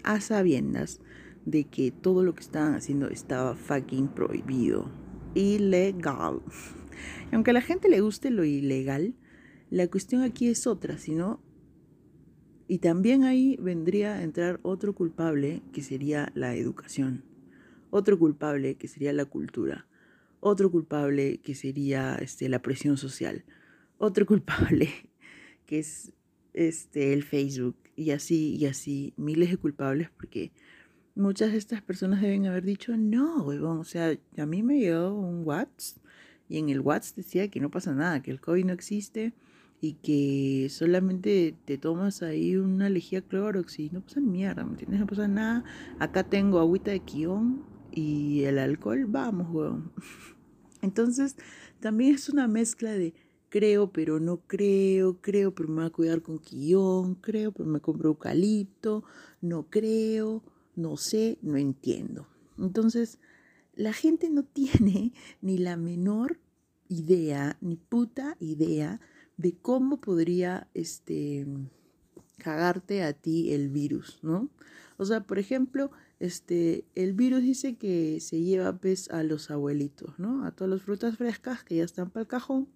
a 0.04 0.20
sabiendas, 0.20 1.00
de 1.46 1.64
que 1.64 1.90
todo 1.90 2.22
lo 2.22 2.34
que 2.34 2.42
estaban 2.42 2.74
haciendo 2.74 3.08
estaba 3.08 3.54
fucking 3.56 4.08
prohibido, 4.08 4.90
ilegal. 5.34 6.42
Y 7.30 7.34
aunque 7.34 7.50
a 7.50 7.54
la 7.54 7.60
gente 7.60 7.88
le 7.88 8.00
guste 8.00 8.30
lo 8.30 8.44
ilegal, 8.44 9.14
la 9.70 9.86
cuestión 9.88 10.22
aquí 10.22 10.48
es 10.48 10.66
otra, 10.66 10.98
sino 10.98 11.42
y 12.68 12.78
también 12.78 13.24
ahí 13.24 13.56
vendría 13.60 14.16
a 14.16 14.22
entrar 14.22 14.60
otro 14.62 14.94
culpable 14.94 15.62
que 15.72 15.82
sería 15.82 16.30
la 16.34 16.54
educación, 16.54 17.24
otro 17.90 18.18
culpable 18.18 18.76
que 18.76 18.88
sería 18.88 19.12
la 19.14 19.24
cultura, 19.24 19.86
otro 20.40 20.70
culpable 20.70 21.38
que 21.38 21.54
sería 21.54 22.16
este, 22.16 22.48
la 22.50 22.60
presión 22.60 22.98
social, 22.98 23.44
otro 23.96 24.26
culpable 24.32 24.90
que 25.64 25.78
es 25.78 26.12
este, 26.52 27.14
el 27.14 27.24
Facebook 27.24 27.76
y 27.96 28.10
así 28.10 28.56
y 28.56 28.66
así, 28.66 29.14
miles 29.16 29.50
de 29.50 29.56
culpables 29.56 30.10
porque 30.10 30.52
muchas 31.14 31.52
de 31.52 31.58
estas 31.58 31.82
personas 31.82 32.20
deben 32.20 32.46
haber 32.46 32.64
dicho, 32.64 32.96
no, 32.96 33.42
huevón, 33.44 33.78
o 33.78 33.84
sea, 33.84 34.16
a 34.36 34.46
mí 34.46 34.62
me 34.62 34.78
llegó 34.78 35.14
un 35.14 35.44
WhatsApp 35.46 36.02
y 36.48 36.58
en 36.58 36.68
el 36.68 36.80
WhatsApp 36.80 37.16
decía 37.16 37.48
que 37.48 37.60
no 37.60 37.70
pasa 37.70 37.94
nada, 37.94 38.22
que 38.22 38.30
el 38.30 38.40
COVID 38.40 38.64
no 38.64 38.72
existe 38.72 39.32
y 39.80 39.94
que 39.94 40.68
solamente 40.70 41.54
te 41.64 41.78
tomas 41.78 42.22
ahí 42.22 42.56
una 42.56 42.88
lejía 42.88 43.22
Clorox 43.22 43.78
y 43.78 43.90
no 43.90 44.00
pasa 44.00 44.20
ni 44.20 44.30
mierda, 44.30 44.64
¿me 44.64 44.72
entiendes? 44.72 45.00
No 45.00 45.06
pasa 45.06 45.28
nada. 45.28 45.64
Acá 45.98 46.24
tengo 46.24 46.58
agüita 46.58 46.90
de 46.90 47.00
quión 47.00 47.64
y 47.92 48.42
el 48.44 48.58
alcohol, 48.58 49.04
vamos, 49.06 49.48
huevón. 49.50 49.92
Entonces, 50.82 51.36
también 51.80 52.14
es 52.14 52.28
una 52.28 52.48
mezcla 52.48 52.92
de 52.92 53.14
creo, 53.50 53.92
pero 53.92 54.20
no 54.20 54.38
creo, 54.46 55.20
creo, 55.20 55.54
pero 55.54 55.68
me 55.68 55.76
voy 55.76 55.86
a 55.86 55.90
cuidar 55.90 56.22
con 56.22 56.38
quión, 56.38 57.14
creo, 57.14 57.52
pero 57.52 57.68
me 57.68 57.80
compro 57.80 58.10
eucalipto, 58.10 59.04
no 59.40 59.66
creo 59.70 60.42
no 60.78 60.96
sé, 60.96 61.38
no 61.42 61.56
entiendo. 61.56 62.28
Entonces, 62.56 63.18
la 63.78 63.92
gente 63.92 64.28
no 64.28 64.42
tiene 64.42 65.12
ni 65.40 65.56
la 65.56 65.76
menor 65.76 66.38
idea, 66.88 67.56
ni 67.60 67.76
puta 67.76 68.36
idea 68.40 69.00
de 69.36 69.56
cómo 69.56 70.00
podría 70.00 70.68
este 70.74 71.46
cagarte 72.38 73.02
a 73.04 73.12
ti 73.12 73.52
el 73.52 73.68
virus, 73.68 74.18
¿no? 74.22 74.50
O 74.96 75.04
sea, 75.04 75.20
por 75.20 75.38
ejemplo, 75.38 75.92
este 76.18 76.86
el 76.96 77.14
virus 77.14 77.42
dice 77.42 77.76
que 77.76 78.18
se 78.20 78.40
lleva 78.40 78.76
pues 78.76 79.10
a 79.10 79.22
los 79.22 79.50
abuelitos, 79.50 80.18
¿no? 80.18 80.44
A 80.44 80.50
todas 80.50 80.70
las 80.70 80.82
frutas 80.82 81.16
frescas 81.16 81.62
que 81.62 81.76
ya 81.76 81.84
están 81.84 82.10
para 82.10 82.22
el 82.22 82.28
cajón. 82.28 82.68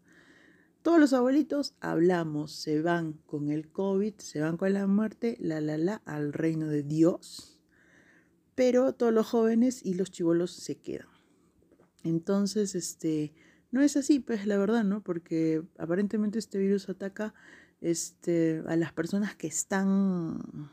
Todos 0.83 1.01
los 1.01 1.13
abuelitos 1.13 1.75
hablamos, 1.81 2.53
se 2.53 2.81
van 2.81 3.15
con 3.27 3.51
el 3.51 3.69
COVID, 3.69 4.15
se 4.19 4.41
van 4.41 4.57
con 4.57 4.73
la 4.73 4.87
muerte, 4.87 5.37
la 5.41 5.61
la 5.61 5.79
la 5.79 5.97
al 6.05 6.33
reino 6.33 6.69
de 6.69 6.85
Dios 6.85 7.52
pero 8.65 8.93
todos 8.93 9.13
los 9.13 9.27
jóvenes 9.27 9.85
y 9.85 9.95
los 9.95 10.13
chivolos 10.13 10.53
se 10.53 10.77
quedan. 10.77 11.09
Entonces, 12.05 12.77
este, 12.77 13.33
no 13.73 13.83
es 13.83 13.97
así, 13.97 14.21
pues 14.21 14.47
la 14.47 14.57
verdad, 14.57 14.85
¿no? 14.85 15.03
Porque 15.03 15.65
aparentemente 15.79 16.39
este 16.39 16.59
virus 16.59 16.89
ataca 16.89 17.35
este, 17.81 18.63
a 18.69 18.77
las 18.77 18.93
personas 18.93 19.35
que 19.35 19.49
están 19.49 20.71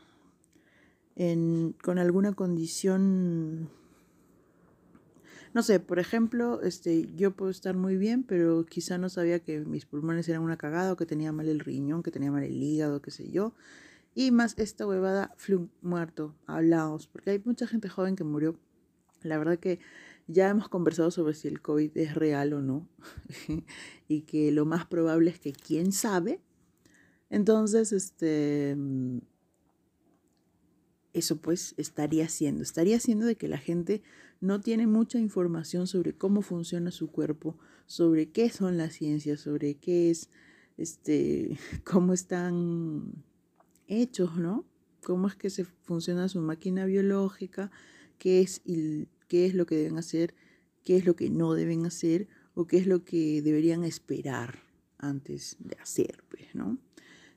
en, 1.16 1.74
con 1.82 1.98
alguna 1.98 2.32
condición, 2.32 3.68
no 5.52 5.64
sé, 5.64 5.80
por 5.80 5.98
ejemplo, 5.98 6.62
este, 6.62 7.12
yo 7.16 7.32
puedo 7.32 7.50
estar 7.50 7.74
muy 7.74 7.96
bien, 7.96 8.22
pero 8.22 8.66
quizá 8.66 8.98
no 8.98 9.08
sabía 9.08 9.40
que 9.40 9.58
mis 9.58 9.84
pulmones 9.84 10.28
eran 10.28 10.42
una 10.42 10.56
cagada 10.56 10.92
o 10.92 10.96
que 10.96 11.06
tenía 11.06 11.32
mal 11.32 11.48
el 11.48 11.58
riñón, 11.58 12.04
que 12.04 12.12
tenía 12.12 12.30
mal 12.30 12.44
el 12.44 12.62
hígado, 12.62 13.02
qué 13.02 13.10
sé 13.10 13.32
yo. 13.32 13.52
Y 14.14 14.30
más 14.32 14.58
esta 14.58 14.86
huevada, 14.86 15.32
flu, 15.36 15.70
muerto, 15.82 16.34
hablaos, 16.46 17.06
porque 17.06 17.30
hay 17.30 17.42
mucha 17.44 17.66
gente 17.66 17.88
joven 17.88 18.16
que 18.16 18.24
murió. 18.24 18.58
La 19.22 19.38
verdad 19.38 19.58
que 19.58 19.78
ya 20.26 20.48
hemos 20.48 20.68
conversado 20.68 21.10
sobre 21.10 21.34
si 21.34 21.48
el 21.48 21.60
COVID 21.60 21.96
es 21.96 22.14
real 22.14 22.52
o 22.52 22.62
no, 22.62 22.88
y 24.08 24.22
que 24.22 24.50
lo 24.52 24.64
más 24.64 24.86
probable 24.86 25.30
es 25.30 25.38
que 25.38 25.52
quién 25.52 25.92
sabe. 25.92 26.40
Entonces, 27.28 27.92
este, 27.92 28.76
eso 31.12 31.36
pues 31.36 31.74
estaría 31.76 32.24
haciendo, 32.24 32.62
estaría 32.62 32.96
haciendo 32.96 33.26
de 33.26 33.36
que 33.36 33.48
la 33.48 33.58
gente 33.58 34.02
no 34.40 34.60
tiene 34.60 34.86
mucha 34.86 35.18
información 35.18 35.86
sobre 35.86 36.16
cómo 36.16 36.42
funciona 36.42 36.90
su 36.90 37.10
cuerpo, 37.10 37.58
sobre 37.86 38.30
qué 38.30 38.50
son 38.50 38.76
las 38.76 38.94
ciencias, 38.94 39.40
sobre 39.40 39.74
qué 39.74 40.10
es, 40.10 40.30
este, 40.76 41.58
cómo 41.84 42.12
están 42.12 43.24
hechos, 43.90 44.36
¿no? 44.36 44.64
Cómo 45.02 45.28
es 45.28 45.36
que 45.36 45.50
se 45.50 45.64
funciona 45.64 46.28
su 46.28 46.40
máquina 46.40 46.86
biológica, 46.86 47.70
qué 48.18 48.40
es, 48.40 48.62
qué 49.28 49.46
es 49.46 49.54
lo 49.54 49.66
que 49.66 49.76
deben 49.76 49.98
hacer, 49.98 50.34
qué 50.84 50.96
es 50.96 51.04
lo 51.04 51.16
que 51.16 51.28
no 51.30 51.54
deben 51.54 51.84
hacer 51.84 52.28
o 52.54 52.66
qué 52.66 52.78
es 52.78 52.86
lo 52.86 53.04
que 53.04 53.42
deberían 53.42 53.84
esperar 53.84 54.60
antes 54.98 55.56
de 55.58 55.76
hacer, 55.80 56.24
pues, 56.28 56.54
¿no? 56.54 56.78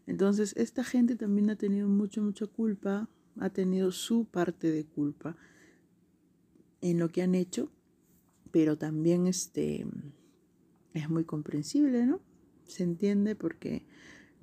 Entonces, 0.05 0.53
esta 0.57 0.83
gente 0.83 1.15
también 1.15 1.49
ha 1.49 1.55
tenido 1.55 1.87
mucha, 1.87 2.21
mucha 2.21 2.45
culpa, 2.45 3.09
ha 3.39 3.49
tenido 3.49 3.91
su 3.91 4.25
parte 4.25 4.69
de 4.69 4.85
culpa 4.85 5.37
en 6.81 6.99
lo 6.99 7.09
que 7.09 7.21
han 7.21 7.35
hecho, 7.35 7.71
pero 8.51 8.77
también 8.77 9.27
este, 9.27 9.85
es 10.93 11.09
muy 11.09 11.23
comprensible, 11.23 12.05
¿no? 12.05 12.21
Se 12.65 12.83
entiende 12.83 13.35
porque 13.35 13.85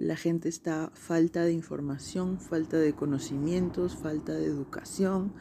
la 0.00 0.16
gente 0.16 0.48
está 0.48 0.90
falta 0.94 1.44
de 1.44 1.52
información, 1.52 2.40
falta 2.40 2.78
de 2.78 2.94
conocimientos, 2.94 3.96
falta 3.96 4.32
de 4.32 4.46
educación 4.46 5.32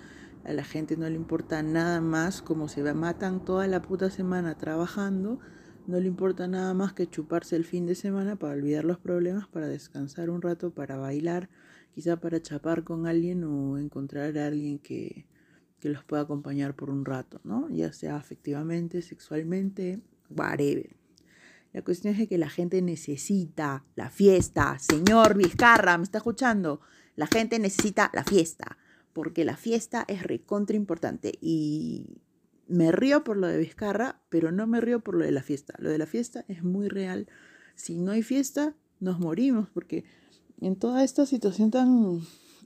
a 0.43 0.53
la 0.53 0.63
gente 0.63 0.95
no 0.97 1.09
le 1.09 1.15
importa 1.15 1.61
nada 1.63 2.01
más, 2.01 2.41
como 2.41 2.67
se 2.67 2.81
matan 2.93 3.43
toda 3.43 3.67
la 3.67 3.81
puta 3.81 4.09
semana 4.09 4.57
trabajando, 4.57 5.39
no 5.87 5.99
le 5.99 6.07
importa 6.07 6.47
nada 6.47 6.73
más 6.73 6.93
que 6.93 7.07
chuparse 7.07 7.55
el 7.55 7.65
fin 7.65 7.85
de 7.85 7.95
semana 7.95 8.35
para 8.35 8.53
olvidar 8.53 8.85
los 8.85 8.99
problemas, 8.99 9.47
para 9.47 9.67
descansar 9.67 10.29
un 10.29 10.41
rato, 10.41 10.71
para 10.71 10.97
bailar, 10.97 11.49
quizá 11.93 12.19
para 12.19 12.41
chapar 12.41 12.83
con 12.83 13.05
alguien 13.07 13.43
o 13.43 13.77
encontrar 13.77 14.37
a 14.37 14.47
alguien 14.47 14.79
que, 14.79 15.25
que 15.79 15.89
los 15.89 16.03
pueda 16.03 16.23
acompañar 16.23 16.75
por 16.75 16.89
un 16.89 17.05
rato, 17.05 17.41
¿no? 17.43 17.69
Ya 17.69 17.91
sea 17.91 18.15
afectivamente, 18.15 19.01
sexualmente, 19.01 20.01
whatever. 20.29 20.95
La 21.73 21.83
cuestión 21.83 22.15
es 22.15 22.27
que 22.27 22.37
la 22.37 22.49
gente 22.49 22.81
necesita 22.81 23.85
la 23.95 24.09
fiesta. 24.09 24.77
Señor 24.79 25.37
Vizcarra, 25.37 25.97
¿me 25.97 26.03
está 26.03 26.17
escuchando? 26.17 26.81
La 27.15 27.27
gente 27.27 27.59
necesita 27.59 28.09
la 28.13 28.23
fiesta, 28.23 28.77
porque 29.13 29.45
la 29.45 29.55
fiesta 29.55 30.05
es 30.07 30.23
recontra 30.23 30.75
importante. 30.75 31.37
Y 31.41 32.21
me 32.67 32.91
río 32.91 33.23
por 33.23 33.37
lo 33.37 33.47
de 33.47 33.57
Vizcarra, 33.57 34.21
pero 34.29 34.51
no 34.51 34.65
me 34.67 34.81
río 34.81 35.01
por 35.01 35.15
lo 35.15 35.25
de 35.25 35.31
la 35.31 35.43
fiesta. 35.43 35.75
Lo 35.77 35.89
de 35.89 35.97
la 35.97 36.07
fiesta 36.07 36.45
es 36.47 36.63
muy 36.63 36.87
real. 36.87 37.27
Si 37.75 37.97
no 37.97 38.11
hay 38.11 38.23
fiesta, 38.23 38.75
nos 38.99 39.19
morimos, 39.19 39.69
porque 39.69 40.05
en 40.61 40.75
toda 40.75 41.03
esta 41.03 41.25
situación 41.25 41.71
tan 41.71 42.21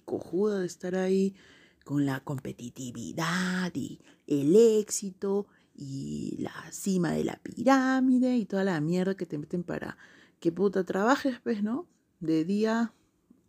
cojuda 0.06 0.60
de 0.60 0.66
estar 0.66 0.96
ahí 0.96 1.36
con 1.84 2.06
la 2.06 2.22
competitividad 2.22 3.72
y 3.76 4.00
el 4.28 4.56
éxito 4.56 5.48
y 5.76 6.38
la 6.40 6.54
cima 6.72 7.12
de 7.12 7.24
la 7.24 7.40
pirámide 7.42 8.38
y 8.38 8.46
toda 8.46 8.64
la 8.64 8.80
mierda 8.82 9.16
que 9.16 9.26
te 9.26 9.38
meten 9.38 9.64
para 9.64 9.98
que 10.40 10.52
puta 10.52 10.84
trabajes, 10.84 11.40
pues, 11.42 11.64
¿no? 11.64 11.88
De 12.20 12.46
día 12.46 12.94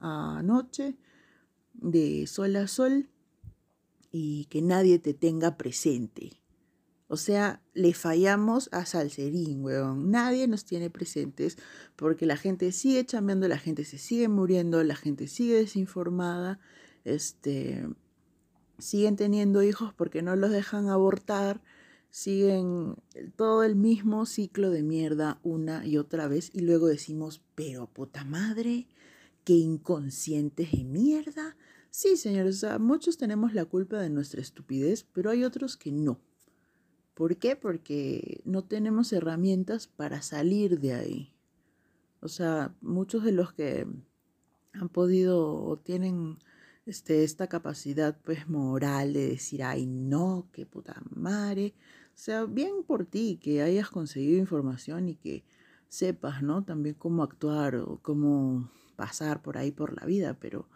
a 0.01 0.43
noche, 0.43 0.97
de 1.75 2.27
sol 2.27 2.57
a 2.57 2.67
sol 2.67 3.11
y 4.11 4.47
que 4.47 4.63
nadie 4.63 4.99
te 4.99 5.15
tenga 5.15 5.57
presente. 5.57 6.41
O 7.09 7.17
sea, 7.17 7.63
le 7.75 7.93
fallamos 7.93 8.69
a 8.73 8.87
Salserín, 8.87 9.63
weón. 9.63 10.11
Nadie 10.11 10.49
nos 10.49 10.65
tiene 10.65 10.89
presentes 10.89 11.59
porque 11.97 12.27
la 12.27 12.37
gente 12.37 12.73
sigue 12.73 13.05
chambeando, 13.05 13.47
la 13.47 13.59
gente 13.59 13.85
se 13.85 13.99
sigue 13.99 14.29
muriendo, 14.29 14.83
la 14.83 14.97
gente 14.97 15.27
sigue 15.27 15.55
desinformada, 15.55 16.59
este, 17.05 17.87
siguen 18.79 19.17
teniendo 19.17 19.63
hijos 19.63 19.93
porque 19.95 20.23
no 20.23 20.35
los 20.37 20.51
dejan 20.51 20.89
abortar 20.89 21.63
siguen 22.15 22.95
todo 23.35 23.65
el 23.65 23.75
mismo 23.75 24.25
ciclo 24.25 24.71
de 24.71 24.85
mierda 24.85 25.41
una 25.43 25.85
y 25.85 25.97
otra 25.97 26.29
vez 26.29 26.49
y 26.55 26.61
luego 26.61 26.87
decimos, 26.87 27.43
pero 27.57 27.89
puta 27.89 28.23
madre, 28.23 28.87
qué 29.43 29.55
inconscientes 29.55 30.71
de 30.71 30.85
mierda. 30.85 31.57
Sí, 31.91 32.17
señores, 32.17 32.59
o 32.59 32.59
sea, 32.61 32.79
muchos 32.79 33.19
tenemos 33.19 33.53
la 33.53 33.65
culpa 33.65 33.99
de 33.99 34.11
nuestra 34.11 34.41
estupidez, 34.41 35.05
pero 35.13 35.31
hay 35.31 35.43
otros 35.43 35.77
que 35.77 35.91
no. 35.91 36.21
¿Por 37.15 37.37
qué? 37.37 37.57
Porque 37.57 38.43
no 38.45 38.63
tenemos 38.63 39.13
herramientas 39.13 39.89
para 39.89 40.23
salir 40.23 40.79
de 40.79 40.95
ahí. 40.95 41.33
O 42.21 42.29
sea, 42.29 42.77
muchos 42.81 43.25
de 43.25 43.33
los 43.33 43.53
que 43.53 43.89
han 44.73 44.89
podido 44.89 45.65
o 45.65 45.79
tienen 45.79 46.37
este, 46.87 47.25
esta 47.25 47.49
capacidad 47.49 48.17
pues 48.25 48.49
moral 48.49 49.15
de 49.15 49.31
decir, 49.31 49.63
ay 49.63 49.87
no, 49.87 50.49
qué 50.53 50.67
puta 50.67 51.03
madre, 51.11 51.75
o 52.15 52.17
sea, 52.17 52.45
bien 52.45 52.85
por 52.87 53.07
ti 53.07 53.41
que 53.43 53.61
hayas 53.61 53.91
conseguido 53.91 54.39
información 54.39 55.09
y 55.09 55.17
que 55.17 55.45
sepas, 55.89 56.43
¿no? 56.43 56.65
También 56.65 56.95
cómo 56.95 57.25
actuar 57.25 57.75
o 57.77 57.99
cómo 58.03 58.71
pasar 58.95 59.43
por 59.43 59.59
ahí 59.59 59.73
por 59.73 60.01
la 60.01 60.07
vida, 60.07 60.39
pero 60.39 60.69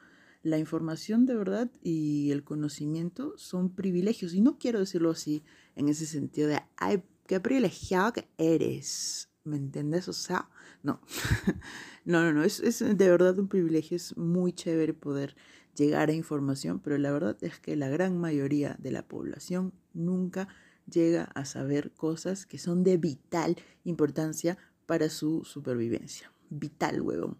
la 0.42 0.58
información 0.58 1.26
de 1.26 1.36
verdad 1.36 1.70
y 1.80 2.32
el 2.32 2.42
conocimiento 2.42 3.34
son 3.36 3.70
privilegios. 3.70 4.34
Y 4.34 4.40
no 4.40 4.58
quiero 4.58 4.80
decirlo 4.80 5.10
así 5.10 5.44
en 5.76 5.88
ese 5.88 6.06
sentido 6.06 6.48
de, 6.48 6.60
ay, 6.76 7.04
qué 7.26 7.38
privilegiado 7.38 8.14
que 8.14 8.28
eres. 8.36 9.30
¿Me 9.44 9.56
entiendes? 9.56 10.08
O 10.08 10.12
sea, 10.12 10.50
no. 10.82 11.00
no, 12.04 12.22
no, 12.24 12.32
no, 12.32 12.42
es, 12.42 12.58
es 12.58 12.80
de 12.80 13.10
verdad 13.10 13.38
un 13.38 13.48
privilegio, 13.48 13.96
es 13.96 14.16
muy 14.16 14.52
chévere 14.52 14.92
poder 14.92 15.36
llegar 15.76 16.08
a 16.08 16.14
información, 16.14 16.80
pero 16.80 16.98
la 16.98 17.12
verdad 17.12 17.36
es 17.42 17.60
que 17.60 17.76
la 17.76 17.88
gran 17.88 18.18
mayoría 18.18 18.76
de 18.80 18.90
la 18.90 19.06
población 19.06 19.72
nunca 19.94 20.48
llega 20.90 21.24
a 21.34 21.44
saber 21.44 21.92
cosas 21.92 22.46
que 22.46 22.58
son 22.58 22.84
de 22.84 22.96
vital 22.96 23.56
importancia 23.84 24.58
para 24.86 25.10
su 25.10 25.44
supervivencia. 25.44 26.32
Vital, 26.50 27.00
huevón. 27.00 27.36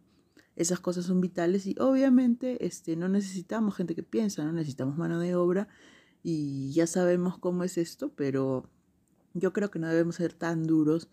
Esas 0.56 0.80
cosas 0.80 1.06
son 1.06 1.20
vitales 1.20 1.66
y 1.66 1.76
obviamente 1.78 2.66
este, 2.66 2.96
no 2.96 3.08
necesitamos 3.08 3.76
gente 3.76 3.94
que 3.94 4.02
piensa, 4.02 4.44
no 4.44 4.52
necesitamos 4.52 4.98
mano 4.98 5.20
de 5.20 5.36
obra 5.36 5.68
y 6.22 6.72
ya 6.72 6.86
sabemos 6.86 7.38
cómo 7.38 7.62
es 7.62 7.78
esto, 7.78 8.12
pero 8.14 8.68
yo 9.34 9.52
creo 9.52 9.70
que 9.70 9.78
no 9.78 9.88
debemos 9.88 10.16
ser 10.16 10.32
tan 10.32 10.66
duros 10.66 11.08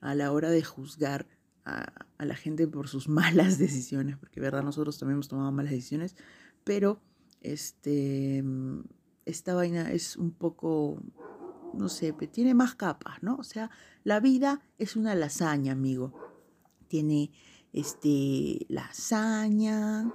a 0.00 0.14
la 0.14 0.32
hora 0.32 0.50
de 0.50 0.62
juzgar 0.62 1.26
a, 1.64 2.06
la 2.18 2.36
gente 2.36 2.66
por 2.66 2.88
sus 2.88 3.08
malas 3.20 3.58
decisiones, 3.58 4.16
porque 4.16 4.40
verdad 4.40 4.62
nosotros 4.62 4.98
también 4.98 5.16
hemos 5.16 5.28
tomado 5.28 5.52
malas 5.52 5.72
decisiones, 5.72 6.16
pero 6.64 7.00
este, 7.42 8.42
esta 9.24 9.54
vaina 9.54 9.92
es 9.92 10.16
un 10.16 10.30
poco 10.30 11.02
no 11.76 11.88
sé, 11.88 12.12
tiene 12.12 12.54
más 12.54 12.74
capas, 12.74 13.22
¿no? 13.22 13.36
O 13.36 13.44
sea, 13.44 13.70
la 14.04 14.20
vida 14.20 14.60
es 14.78 14.96
una 14.96 15.14
lasaña, 15.14 15.72
amigo. 15.72 16.12
Tiene 16.88 17.32
este 17.72 18.66
lasaña 18.68 20.12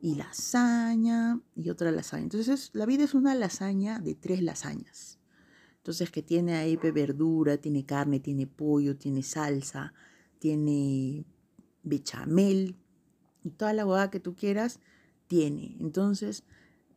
y 0.00 0.14
lasaña 0.14 1.40
y 1.54 1.70
otra 1.70 1.90
lasaña. 1.90 2.24
Entonces, 2.24 2.70
la 2.72 2.86
vida 2.86 3.04
es 3.04 3.14
una 3.14 3.34
lasaña 3.34 3.98
de 3.98 4.14
tres 4.14 4.42
lasañas. 4.42 5.18
Entonces, 5.76 6.10
que 6.10 6.22
tiene 6.22 6.56
ahí 6.56 6.76
verdura, 6.76 7.58
tiene 7.58 7.84
carne, 7.84 8.20
tiene 8.20 8.46
pollo, 8.46 8.96
tiene 8.96 9.22
salsa, 9.22 9.92
tiene 10.38 11.24
bechamel 11.82 12.76
y 13.42 13.50
toda 13.50 13.72
la 13.72 13.84
boda 13.84 14.10
que 14.10 14.20
tú 14.20 14.34
quieras 14.34 14.80
tiene. 15.26 15.76
Entonces, 15.80 16.44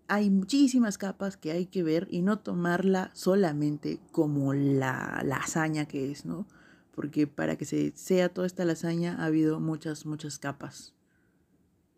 hay 0.08 0.30
muchísimas 0.30 0.98
capas 0.98 1.38
que 1.38 1.52
hay 1.52 1.66
que 1.66 1.84
ver 1.84 2.08
y 2.12 2.22
no 2.22 2.40
tomarla 2.40 3.12
solamente 3.14 4.00
como 4.12 4.54
la 4.54 5.22
lasaña 5.26 5.86
que 5.86 6.12
es, 6.12 6.26
¿no? 6.26 6.48
Porque 6.94 7.26
para 7.28 7.56
que 7.56 7.66
se 7.66 7.92
sea 7.96 8.30
toda 8.30 8.48
esta 8.48 8.66
lasaña 8.66 9.16
ha 9.20 9.26
habido 9.26 9.60
muchas, 9.60 10.06
muchas 10.06 10.40
capas. 10.40 10.94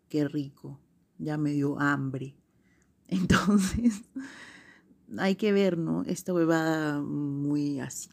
Qué 0.08 0.26
rico, 0.26 0.80
ya 1.18 1.36
me 1.36 1.50
dio 1.50 1.78
hambre. 1.80 2.34
Entonces, 3.08 4.02
hay 5.18 5.36
que 5.36 5.52
ver, 5.52 5.78
¿no? 5.78 6.02
Esta 6.04 6.32
huevada 6.32 7.00
muy 7.00 7.80
así. 7.80 8.10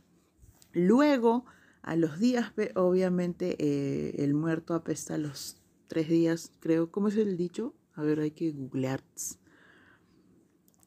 Luego, 0.73 1.45
a 1.81 1.95
los 1.95 2.19
días, 2.19 2.51
obviamente, 2.75 3.55
eh, 3.59 4.23
el 4.23 4.33
muerto 4.33 4.73
apesta 4.73 5.17
los 5.17 5.57
tres 5.87 6.09
días, 6.09 6.51
creo. 6.59 6.91
¿Cómo 6.91 7.07
es 7.09 7.17
el 7.17 7.37
dicho? 7.37 7.73
A 7.93 8.01
ver, 8.01 8.19
hay 8.19 8.31
que 8.31 8.51
googlear 8.51 9.03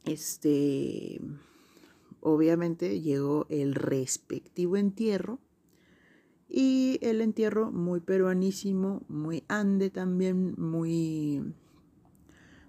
este, 0.07 1.21
obviamente 2.21 3.01
llegó 3.01 3.47
el 3.51 3.75
respectivo 3.75 4.77
entierro 4.77 5.41
y 6.49 6.99
el 7.03 7.21
entierro 7.21 7.73
muy 7.73 8.01
peruanísimo, 8.01 9.03
muy 9.09 9.45
ande 9.49 9.91
también, 9.91 10.55
muy, 10.57 11.55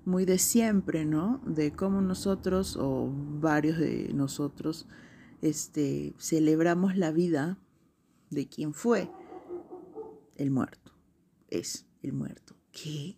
muy 0.04 0.26
de 0.26 0.40
siempre, 0.40 1.06
¿no? 1.06 1.42
De 1.46 1.72
cómo 1.72 2.02
nosotros 2.02 2.76
o 2.76 3.10
varios 3.40 3.78
de 3.78 4.12
nosotros 4.14 4.88
este, 5.42 6.16
celebramos 6.18 6.98
la 6.98 7.12
vida 7.12 7.60
de 8.32 8.48
quien 8.48 8.74
fue 8.74 9.10
el 10.36 10.50
muerto. 10.50 10.92
Es 11.50 11.86
el 12.02 12.14
muerto. 12.14 12.56
¿Qué? 12.72 13.18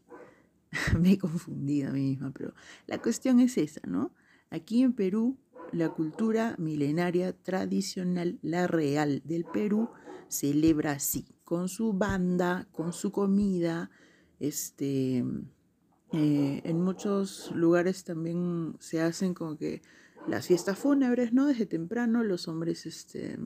me 1.00 1.14
he 1.14 1.18
confundido 1.18 1.90
a 1.90 1.94
mí 1.94 2.02
misma, 2.02 2.32
pero 2.32 2.54
la 2.88 3.02
cuestión 3.02 3.40
es 3.40 3.58
esa, 3.58 3.82
¿no? 3.88 4.14
Aquí 4.50 4.82
en 4.82 4.94
Perú, 4.94 5.38
la 5.72 5.90
cultura 5.90 6.56
milenaria 6.58 7.34
tradicional, 7.34 8.40
la 8.42 8.68
real 8.68 9.22
del 9.26 9.46
Perú, 9.46 9.90
celebra 10.28 10.94
así, 10.94 11.26
con 11.44 11.70
su 11.70 11.94
banda, 11.94 12.68
con 12.72 12.94
su 12.94 13.12
comida, 13.12 13.90
este, 14.40 15.24
eh, 16.12 16.62
en 16.64 16.82
muchos 16.82 17.52
lugares 17.54 18.04
también 18.04 18.76
se 18.80 19.02
hacen 19.02 19.34
como 19.34 19.58
que 19.58 19.82
las 20.28 20.48
fiestas 20.48 20.78
fúnebres, 20.78 21.34
¿no? 21.34 21.46
Desde 21.46 21.66
temprano 21.66 22.24
los 22.24 22.48
hombres, 22.48 22.86
este, 22.86 23.38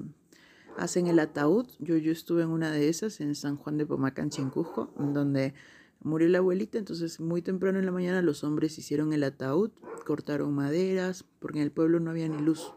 hacen 0.77 1.07
el 1.07 1.19
ataúd. 1.19 1.67
Yo, 1.79 1.97
yo 1.97 2.11
estuve 2.11 2.43
en 2.43 2.49
una 2.49 2.71
de 2.71 2.89
esas 2.89 3.19
en 3.21 3.35
San 3.35 3.57
Juan 3.57 3.77
de 3.77 3.85
Pomacán, 3.85 4.29
en 4.37 4.49
Cusco, 4.49 4.93
donde 4.97 5.53
Murió 6.03 6.27
la 6.27 6.39
abuelita, 6.39 6.77
entonces 6.77 7.19
muy 7.19 7.41
temprano 7.41 7.79
en 7.79 7.85
la 7.85 7.91
mañana 7.91 8.21
los 8.21 8.43
hombres 8.43 8.77
hicieron 8.77 9.13
el 9.13 9.23
ataúd, 9.23 9.71
cortaron 10.05 10.53
maderas, 10.53 11.23
porque 11.39 11.59
en 11.59 11.63
el 11.63 11.71
pueblo 11.71 11.99
no 11.99 12.11
había 12.11 12.27
ni 12.27 12.41
luz. 12.41 12.73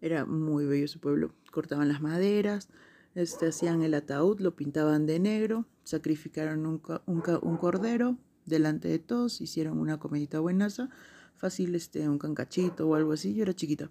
Era 0.00 0.26
muy 0.26 0.66
bello 0.66 0.84
ese 0.84 0.98
pueblo. 0.98 1.32
Cortaban 1.52 1.88
las 1.88 2.02
maderas, 2.02 2.68
este, 3.14 3.46
hacían 3.46 3.82
el 3.82 3.94
ataúd, 3.94 4.40
lo 4.40 4.56
pintaban 4.56 5.06
de 5.06 5.20
negro, 5.20 5.66
sacrificaron 5.84 6.66
un, 6.66 6.82
un, 7.06 7.56
cordero 7.56 8.18
delante 8.44 8.88
de 8.88 8.98
todos, 8.98 9.40
hicieron 9.40 9.78
una 9.78 9.98
comidita 9.98 10.40
buenaza, 10.40 10.90
fácil 11.36 11.74
este, 11.74 12.08
un 12.08 12.18
cancachito 12.18 12.88
o 12.88 12.94
algo 12.94 13.12
así, 13.12 13.34
yo 13.34 13.44
era 13.44 13.54
chiquita. 13.54 13.90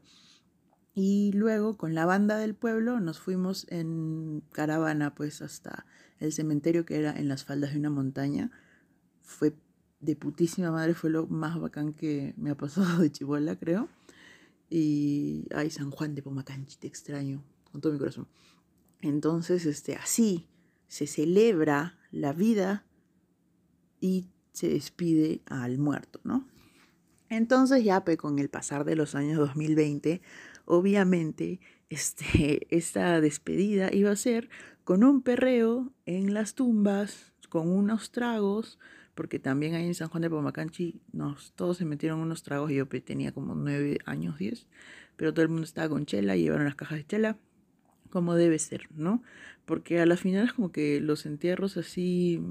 Y 0.93 1.31
luego 1.33 1.75
con 1.75 1.95
la 1.95 2.05
banda 2.05 2.37
del 2.37 2.55
pueblo 2.55 2.99
nos 2.99 3.19
fuimos 3.19 3.65
en 3.69 4.43
caravana 4.51 5.15
pues 5.15 5.41
hasta 5.41 5.85
el 6.19 6.31
cementerio 6.33 6.85
que 6.85 6.97
era 6.97 7.17
en 7.17 7.27
las 7.27 7.43
faldas 7.43 7.73
de 7.73 7.79
una 7.79 7.89
montaña. 7.89 8.51
Fue 9.21 9.53
de 9.99 10.15
putísima 10.15 10.71
madre, 10.71 10.93
fue 10.93 11.09
lo 11.09 11.27
más 11.27 11.59
bacán 11.59 11.93
que 11.93 12.33
me 12.37 12.51
ha 12.51 12.55
pasado 12.55 13.01
de 13.01 13.11
Chihuahua, 13.11 13.55
creo. 13.55 13.89
Y, 14.69 15.47
ay, 15.53 15.69
San 15.69 15.91
Juan 15.91 16.15
de 16.15 16.21
Pomacanchi, 16.21 16.77
te 16.77 16.87
extraño, 16.87 17.43
con 17.71 17.81
todo 17.81 17.93
mi 17.93 17.99
corazón. 17.99 18.27
Entonces, 19.01 19.65
este, 19.65 19.95
así 19.95 20.47
se 20.87 21.07
celebra 21.07 21.97
la 22.11 22.33
vida 22.33 22.85
y 23.99 24.29
se 24.51 24.69
despide 24.69 25.41
al 25.45 25.77
muerto, 25.77 26.19
¿no? 26.23 26.47
Entonces 27.29 27.83
ya 27.83 28.03
pues, 28.05 28.17
con 28.17 28.39
el 28.39 28.49
pasar 28.49 28.85
de 28.85 28.95
los 28.95 29.15
años 29.15 29.37
2020, 29.37 30.21
obviamente 30.65 31.59
este, 31.89 32.67
esta 32.75 33.19
despedida 33.19 33.93
iba 33.93 34.11
a 34.11 34.15
ser 34.15 34.49
con 34.85 35.03
un 35.03 35.21
perreo 35.21 35.91
en 36.05 36.33
las 36.33 36.55
tumbas, 36.55 37.33
con 37.49 37.69
unos 37.69 38.11
tragos, 38.11 38.79
porque 39.15 39.39
también 39.39 39.75
ahí 39.75 39.85
en 39.85 39.95
San 39.95 40.07
Juan 40.07 40.21
de 40.21 40.29
Pomacanchi 40.29 41.01
nos, 41.11 41.51
todos 41.53 41.77
se 41.77 41.85
metieron 41.85 42.19
unos 42.19 42.43
tragos 42.43 42.71
yo 42.71 42.87
tenía 42.87 43.33
como 43.33 43.55
nueve 43.55 43.97
años, 44.05 44.37
diez, 44.37 44.67
pero 45.17 45.33
todo 45.33 45.43
el 45.43 45.49
mundo 45.49 45.63
estaba 45.63 45.89
con 45.89 46.05
chela, 46.05 46.37
llevaron 46.37 46.65
las 46.65 46.75
cajas 46.75 46.99
de 46.99 47.05
chela, 47.05 47.37
como 48.09 48.35
debe 48.35 48.59
ser, 48.59 48.87
¿no? 48.95 49.21
Porque 49.65 49.99
a 49.99 50.05
las 50.05 50.21
finales 50.21 50.53
como 50.53 50.71
que 50.71 51.01
los 51.01 51.25
entierros 51.25 51.75
así 51.75 52.41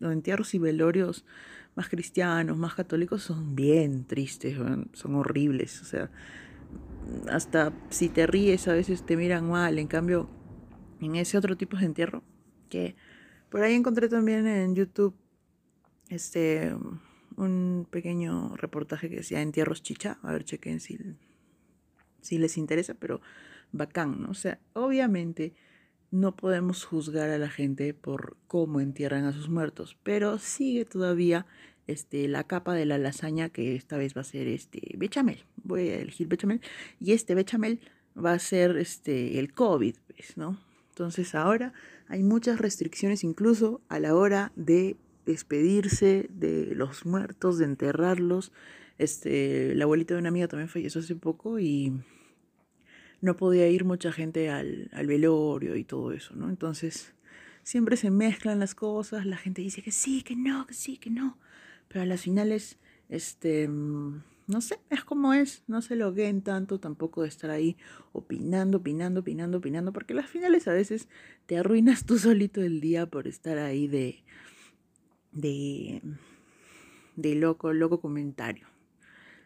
los 0.00 0.12
entierros 0.12 0.54
y 0.54 0.58
velorios 0.58 1.24
más 1.74 1.88
cristianos, 1.88 2.56
más 2.56 2.74
católicos 2.74 3.22
son 3.22 3.54
bien 3.54 4.04
tristes, 4.04 4.56
son 4.92 5.14
horribles. 5.14 5.80
O 5.82 5.84
sea, 5.84 6.10
hasta 7.30 7.72
si 7.90 8.08
te 8.08 8.26
ríes 8.26 8.66
a 8.68 8.72
veces 8.72 9.04
te 9.04 9.16
miran 9.16 9.48
mal. 9.48 9.78
En 9.78 9.86
cambio, 9.86 10.28
en 11.00 11.16
ese 11.16 11.38
otro 11.38 11.56
tipo 11.56 11.76
de 11.76 11.86
entierro, 11.86 12.22
que 12.68 12.96
por 13.50 13.62
ahí 13.62 13.74
encontré 13.74 14.08
también 14.08 14.46
en 14.46 14.74
YouTube 14.74 15.14
este 16.08 16.74
un 17.36 17.86
pequeño 17.88 18.56
reportaje 18.56 19.08
que 19.08 19.16
decía 19.16 19.40
entierros 19.40 19.82
chicha. 19.82 20.18
A 20.22 20.32
ver, 20.32 20.44
chequen 20.44 20.80
si, 20.80 20.98
si 22.20 22.38
les 22.38 22.58
interesa, 22.58 22.94
pero 22.94 23.20
bacán, 23.72 24.22
¿no? 24.22 24.30
O 24.30 24.34
sea, 24.34 24.58
obviamente 24.72 25.54
no 26.10 26.34
podemos 26.34 26.84
juzgar 26.84 27.30
a 27.30 27.38
la 27.38 27.48
gente 27.48 27.94
por 27.94 28.36
cómo 28.46 28.80
entierran 28.80 29.24
a 29.24 29.32
sus 29.32 29.48
muertos, 29.48 29.96
pero 30.02 30.38
sigue 30.38 30.84
todavía 30.84 31.46
este, 31.86 32.28
la 32.28 32.44
capa 32.44 32.74
de 32.74 32.86
la 32.86 32.98
lasaña 32.98 33.50
que 33.50 33.76
esta 33.76 33.96
vez 33.96 34.16
va 34.16 34.22
a 34.22 34.24
ser 34.24 34.48
este 34.48 34.94
bechamel. 34.96 35.44
Voy 35.62 35.88
a 35.88 36.00
elegir 36.00 36.28
bechamel 36.28 36.60
y 36.98 37.12
este 37.12 37.34
bechamel 37.34 37.80
va 38.16 38.32
a 38.32 38.38
ser 38.38 38.76
este 38.78 39.38
el 39.38 39.52
COVID, 39.52 39.96
pues, 40.08 40.36
¿no? 40.36 40.58
Entonces 40.98 41.36
ahora 41.36 41.72
hay 42.08 42.24
muchas 42.24 42.58
restricciones 42.58 43.22
incluso 43.22 43.80
a 43.88 44.00
la 44.00 44.16
hora 44.16 44.50
de 44.56 44.96
despedirse 45.26 46.26
de 46.28 46.74
los 46.74 47.06
muertos, 47.06 47.56
de 47.56 47.66
enterrarlos. 47.66 48.50
Este, 48.98 49.76
la 49.76 49.84
abuelita 49.84 50.14
de 50.14 50.20
una 50.20 50.30
amiga 50.30 50.48
también 50.48 50.68
falleció 50.68 51.00
hace 51.00 51.14
poco 51.14 51.60
y 51.60 51.92
no 53.20 53.36
podía 53.36 53.68
ir 53.68 53.84
mucha 53.84 54.10
gente 54.10 54.50
al, 54.50 54.90
velorio 55.06 55.76
y 55.76 55.84
todo 55.84 56.10
eso, 56.10 56.34
¿no? 56.34 56.48
Entonces, 56.48 57.14
siempre 57.62 57.96
se 57.96 58.10
mezclan 58.10 58.58
las 58.58 58.74
cosas, 58.74 59.24
la 59.24 59.36
gente 59.36 59.62
dice 59.62 59.82
que 59.82 59.92
sí, 59.92 60.22
que 60.22 60.34
no, 60.34 60.66
que 60.66 60.74
sí, 60.74 60.96
que 60.96 61.10
no, 61.10 61.38
pero 61.86 62.02
a 62.02 62.06
las 62.06 62.22
finales, 62.22 62.76
este, 63.08 63.70
no 64.48 64.62
sé, 64.62 64.80
es 64.88 65.04
como 65.04 65.34
es, 65.34 65.62
no 65.66 65.82
se 65.82 65.94
lo 65.94 66.06
loguen 66.06 66.40
tanto 66.40 66.80
tampoco 66.80 67.22
de 67.22 67.28
estar 67.28 67.50
ahí 67.50 67.76
opinando, 68.12 68.78
opinando, 68.78 69.20
opinando, 69.20 69.58
opinando, 69.58 69.92
porque 69.92 70.14
las 70.14 70.26
finales 70.26 70.66
a 70.66 70.72
veces 70.72 71.08
te 71.46 71.58
arruinas 71.58 72.04
tú 72.06 72.18
solito 72.18 72.62
el 72.62 72.80
día 72.80 73.04
por 73.06 73.28
estar 73.28 73.58
ahí 73.58 73.86
de, 73.86 74.24
de, 75.32 76.00
de 77.16 77.34
loco, 77.34 77.74
loco 77.74 78.00
comentario. 78.00 78.66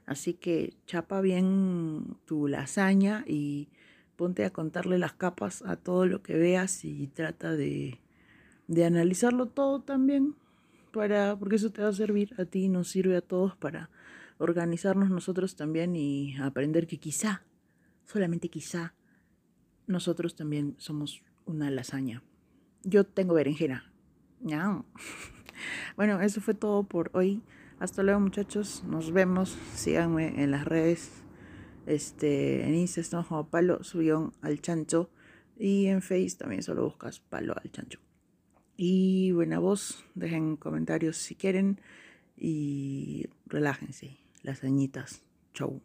Así 0.07 0.35
que 0.35 0.75
chapa 0.87 1.21
bien 1.21 2.17
tu 2.25 2.47
lasaña 2.47 3.25
y 3.27 3.69
ponte 4.15 4.45
a 4.45 4.51
contarle 4.51 4.99
las 4.99 5.15
capas 5.15 5.63
a 5.63 5.75
todo 5.75 6.07
lo 6.07 6.23
que 6.23 6.37
veas 6.37 6.85
y 6.85 7.09
trata 7.09 7.57
de, 7.57 7.99
de 8.69 8.85
analizarlo 8.85 9.47
todo 9.47 9.81
también, 9.81 10.37
para, 10.93 11.37
porque 11.37 11.57
eso 11.57 11.71
te 11.71 11.83
va 11.83 11.89
a 11.89 11.93
servir 11.93 12.35
a 12.39 12.45
ti, 12.45 12.69
nos 12.69 12.89
sirve 12.89 13.17
a 13.17 13.21
todos 13.21 13.57
para 13.57 13.91
organizarnos 14.39 15.11
nosotros 15.11 15.57
también 15.57 15.97
y 15.97 16.37
aprender 16.37 16.87
que 16.87 16.99
quizá, 16.99 17.43
solamente 18.05 18.49
quizá, 18.49 18.95
nosotros 19.87 20.35
también 20.35 20.75
somos 20.79 21.23
una 21.45 21.71
lasaña. 21.71 22.23
Yo 22.85 23.05
tengo 23.05 23.35
berenjena. 23.35 23.93
Bueno, 25.97 26.21
eso 26.21 26.41
fue 26.41 26.55
todo 26.55 26.83
por 26.83 27.11
hoy. 27.13 27.43
Hasta 27.79 28.03
luego 28.03 28.19
muchachos, 28.19 28.83
nos 28.85 29.13
vemos, 29.13 29.57
síganme 29.75 30.43
en 30.43 30.51
las 30.51 30.65
redes, 30.65 31.23
este, 31.87 32.65
en 32.67 32.75
Insta 32.75 33.01
estamos 33.01 33.27
como 33.27 33.49
Palo 33.49 33.83
Subión 33.83 34.33
al 34.41 34.61
Chancho 34.61 35.11
y 35.59 35.87
en 35.87 36.01
Face 36.01 36.37
también 36.39 36.63
solo 36.63 36.85
buscas 36.85 37.21
Palo 37.21 37.55
al 37.61 37.71
Chancho. 37.73 37.99
Y 38.77 39.33
buena 39.33 39.59
voz, 39.59 40.05
dejen 40.15 40.57
comentarios 40.57 41.17
si 41.17 41.35
quieren 41.35 41.81
y 42.37 43.27
relájense, 43.47 44.17
las 44.43 44.65
añitas. 44.65 45.23
Chau. 45.55 45.81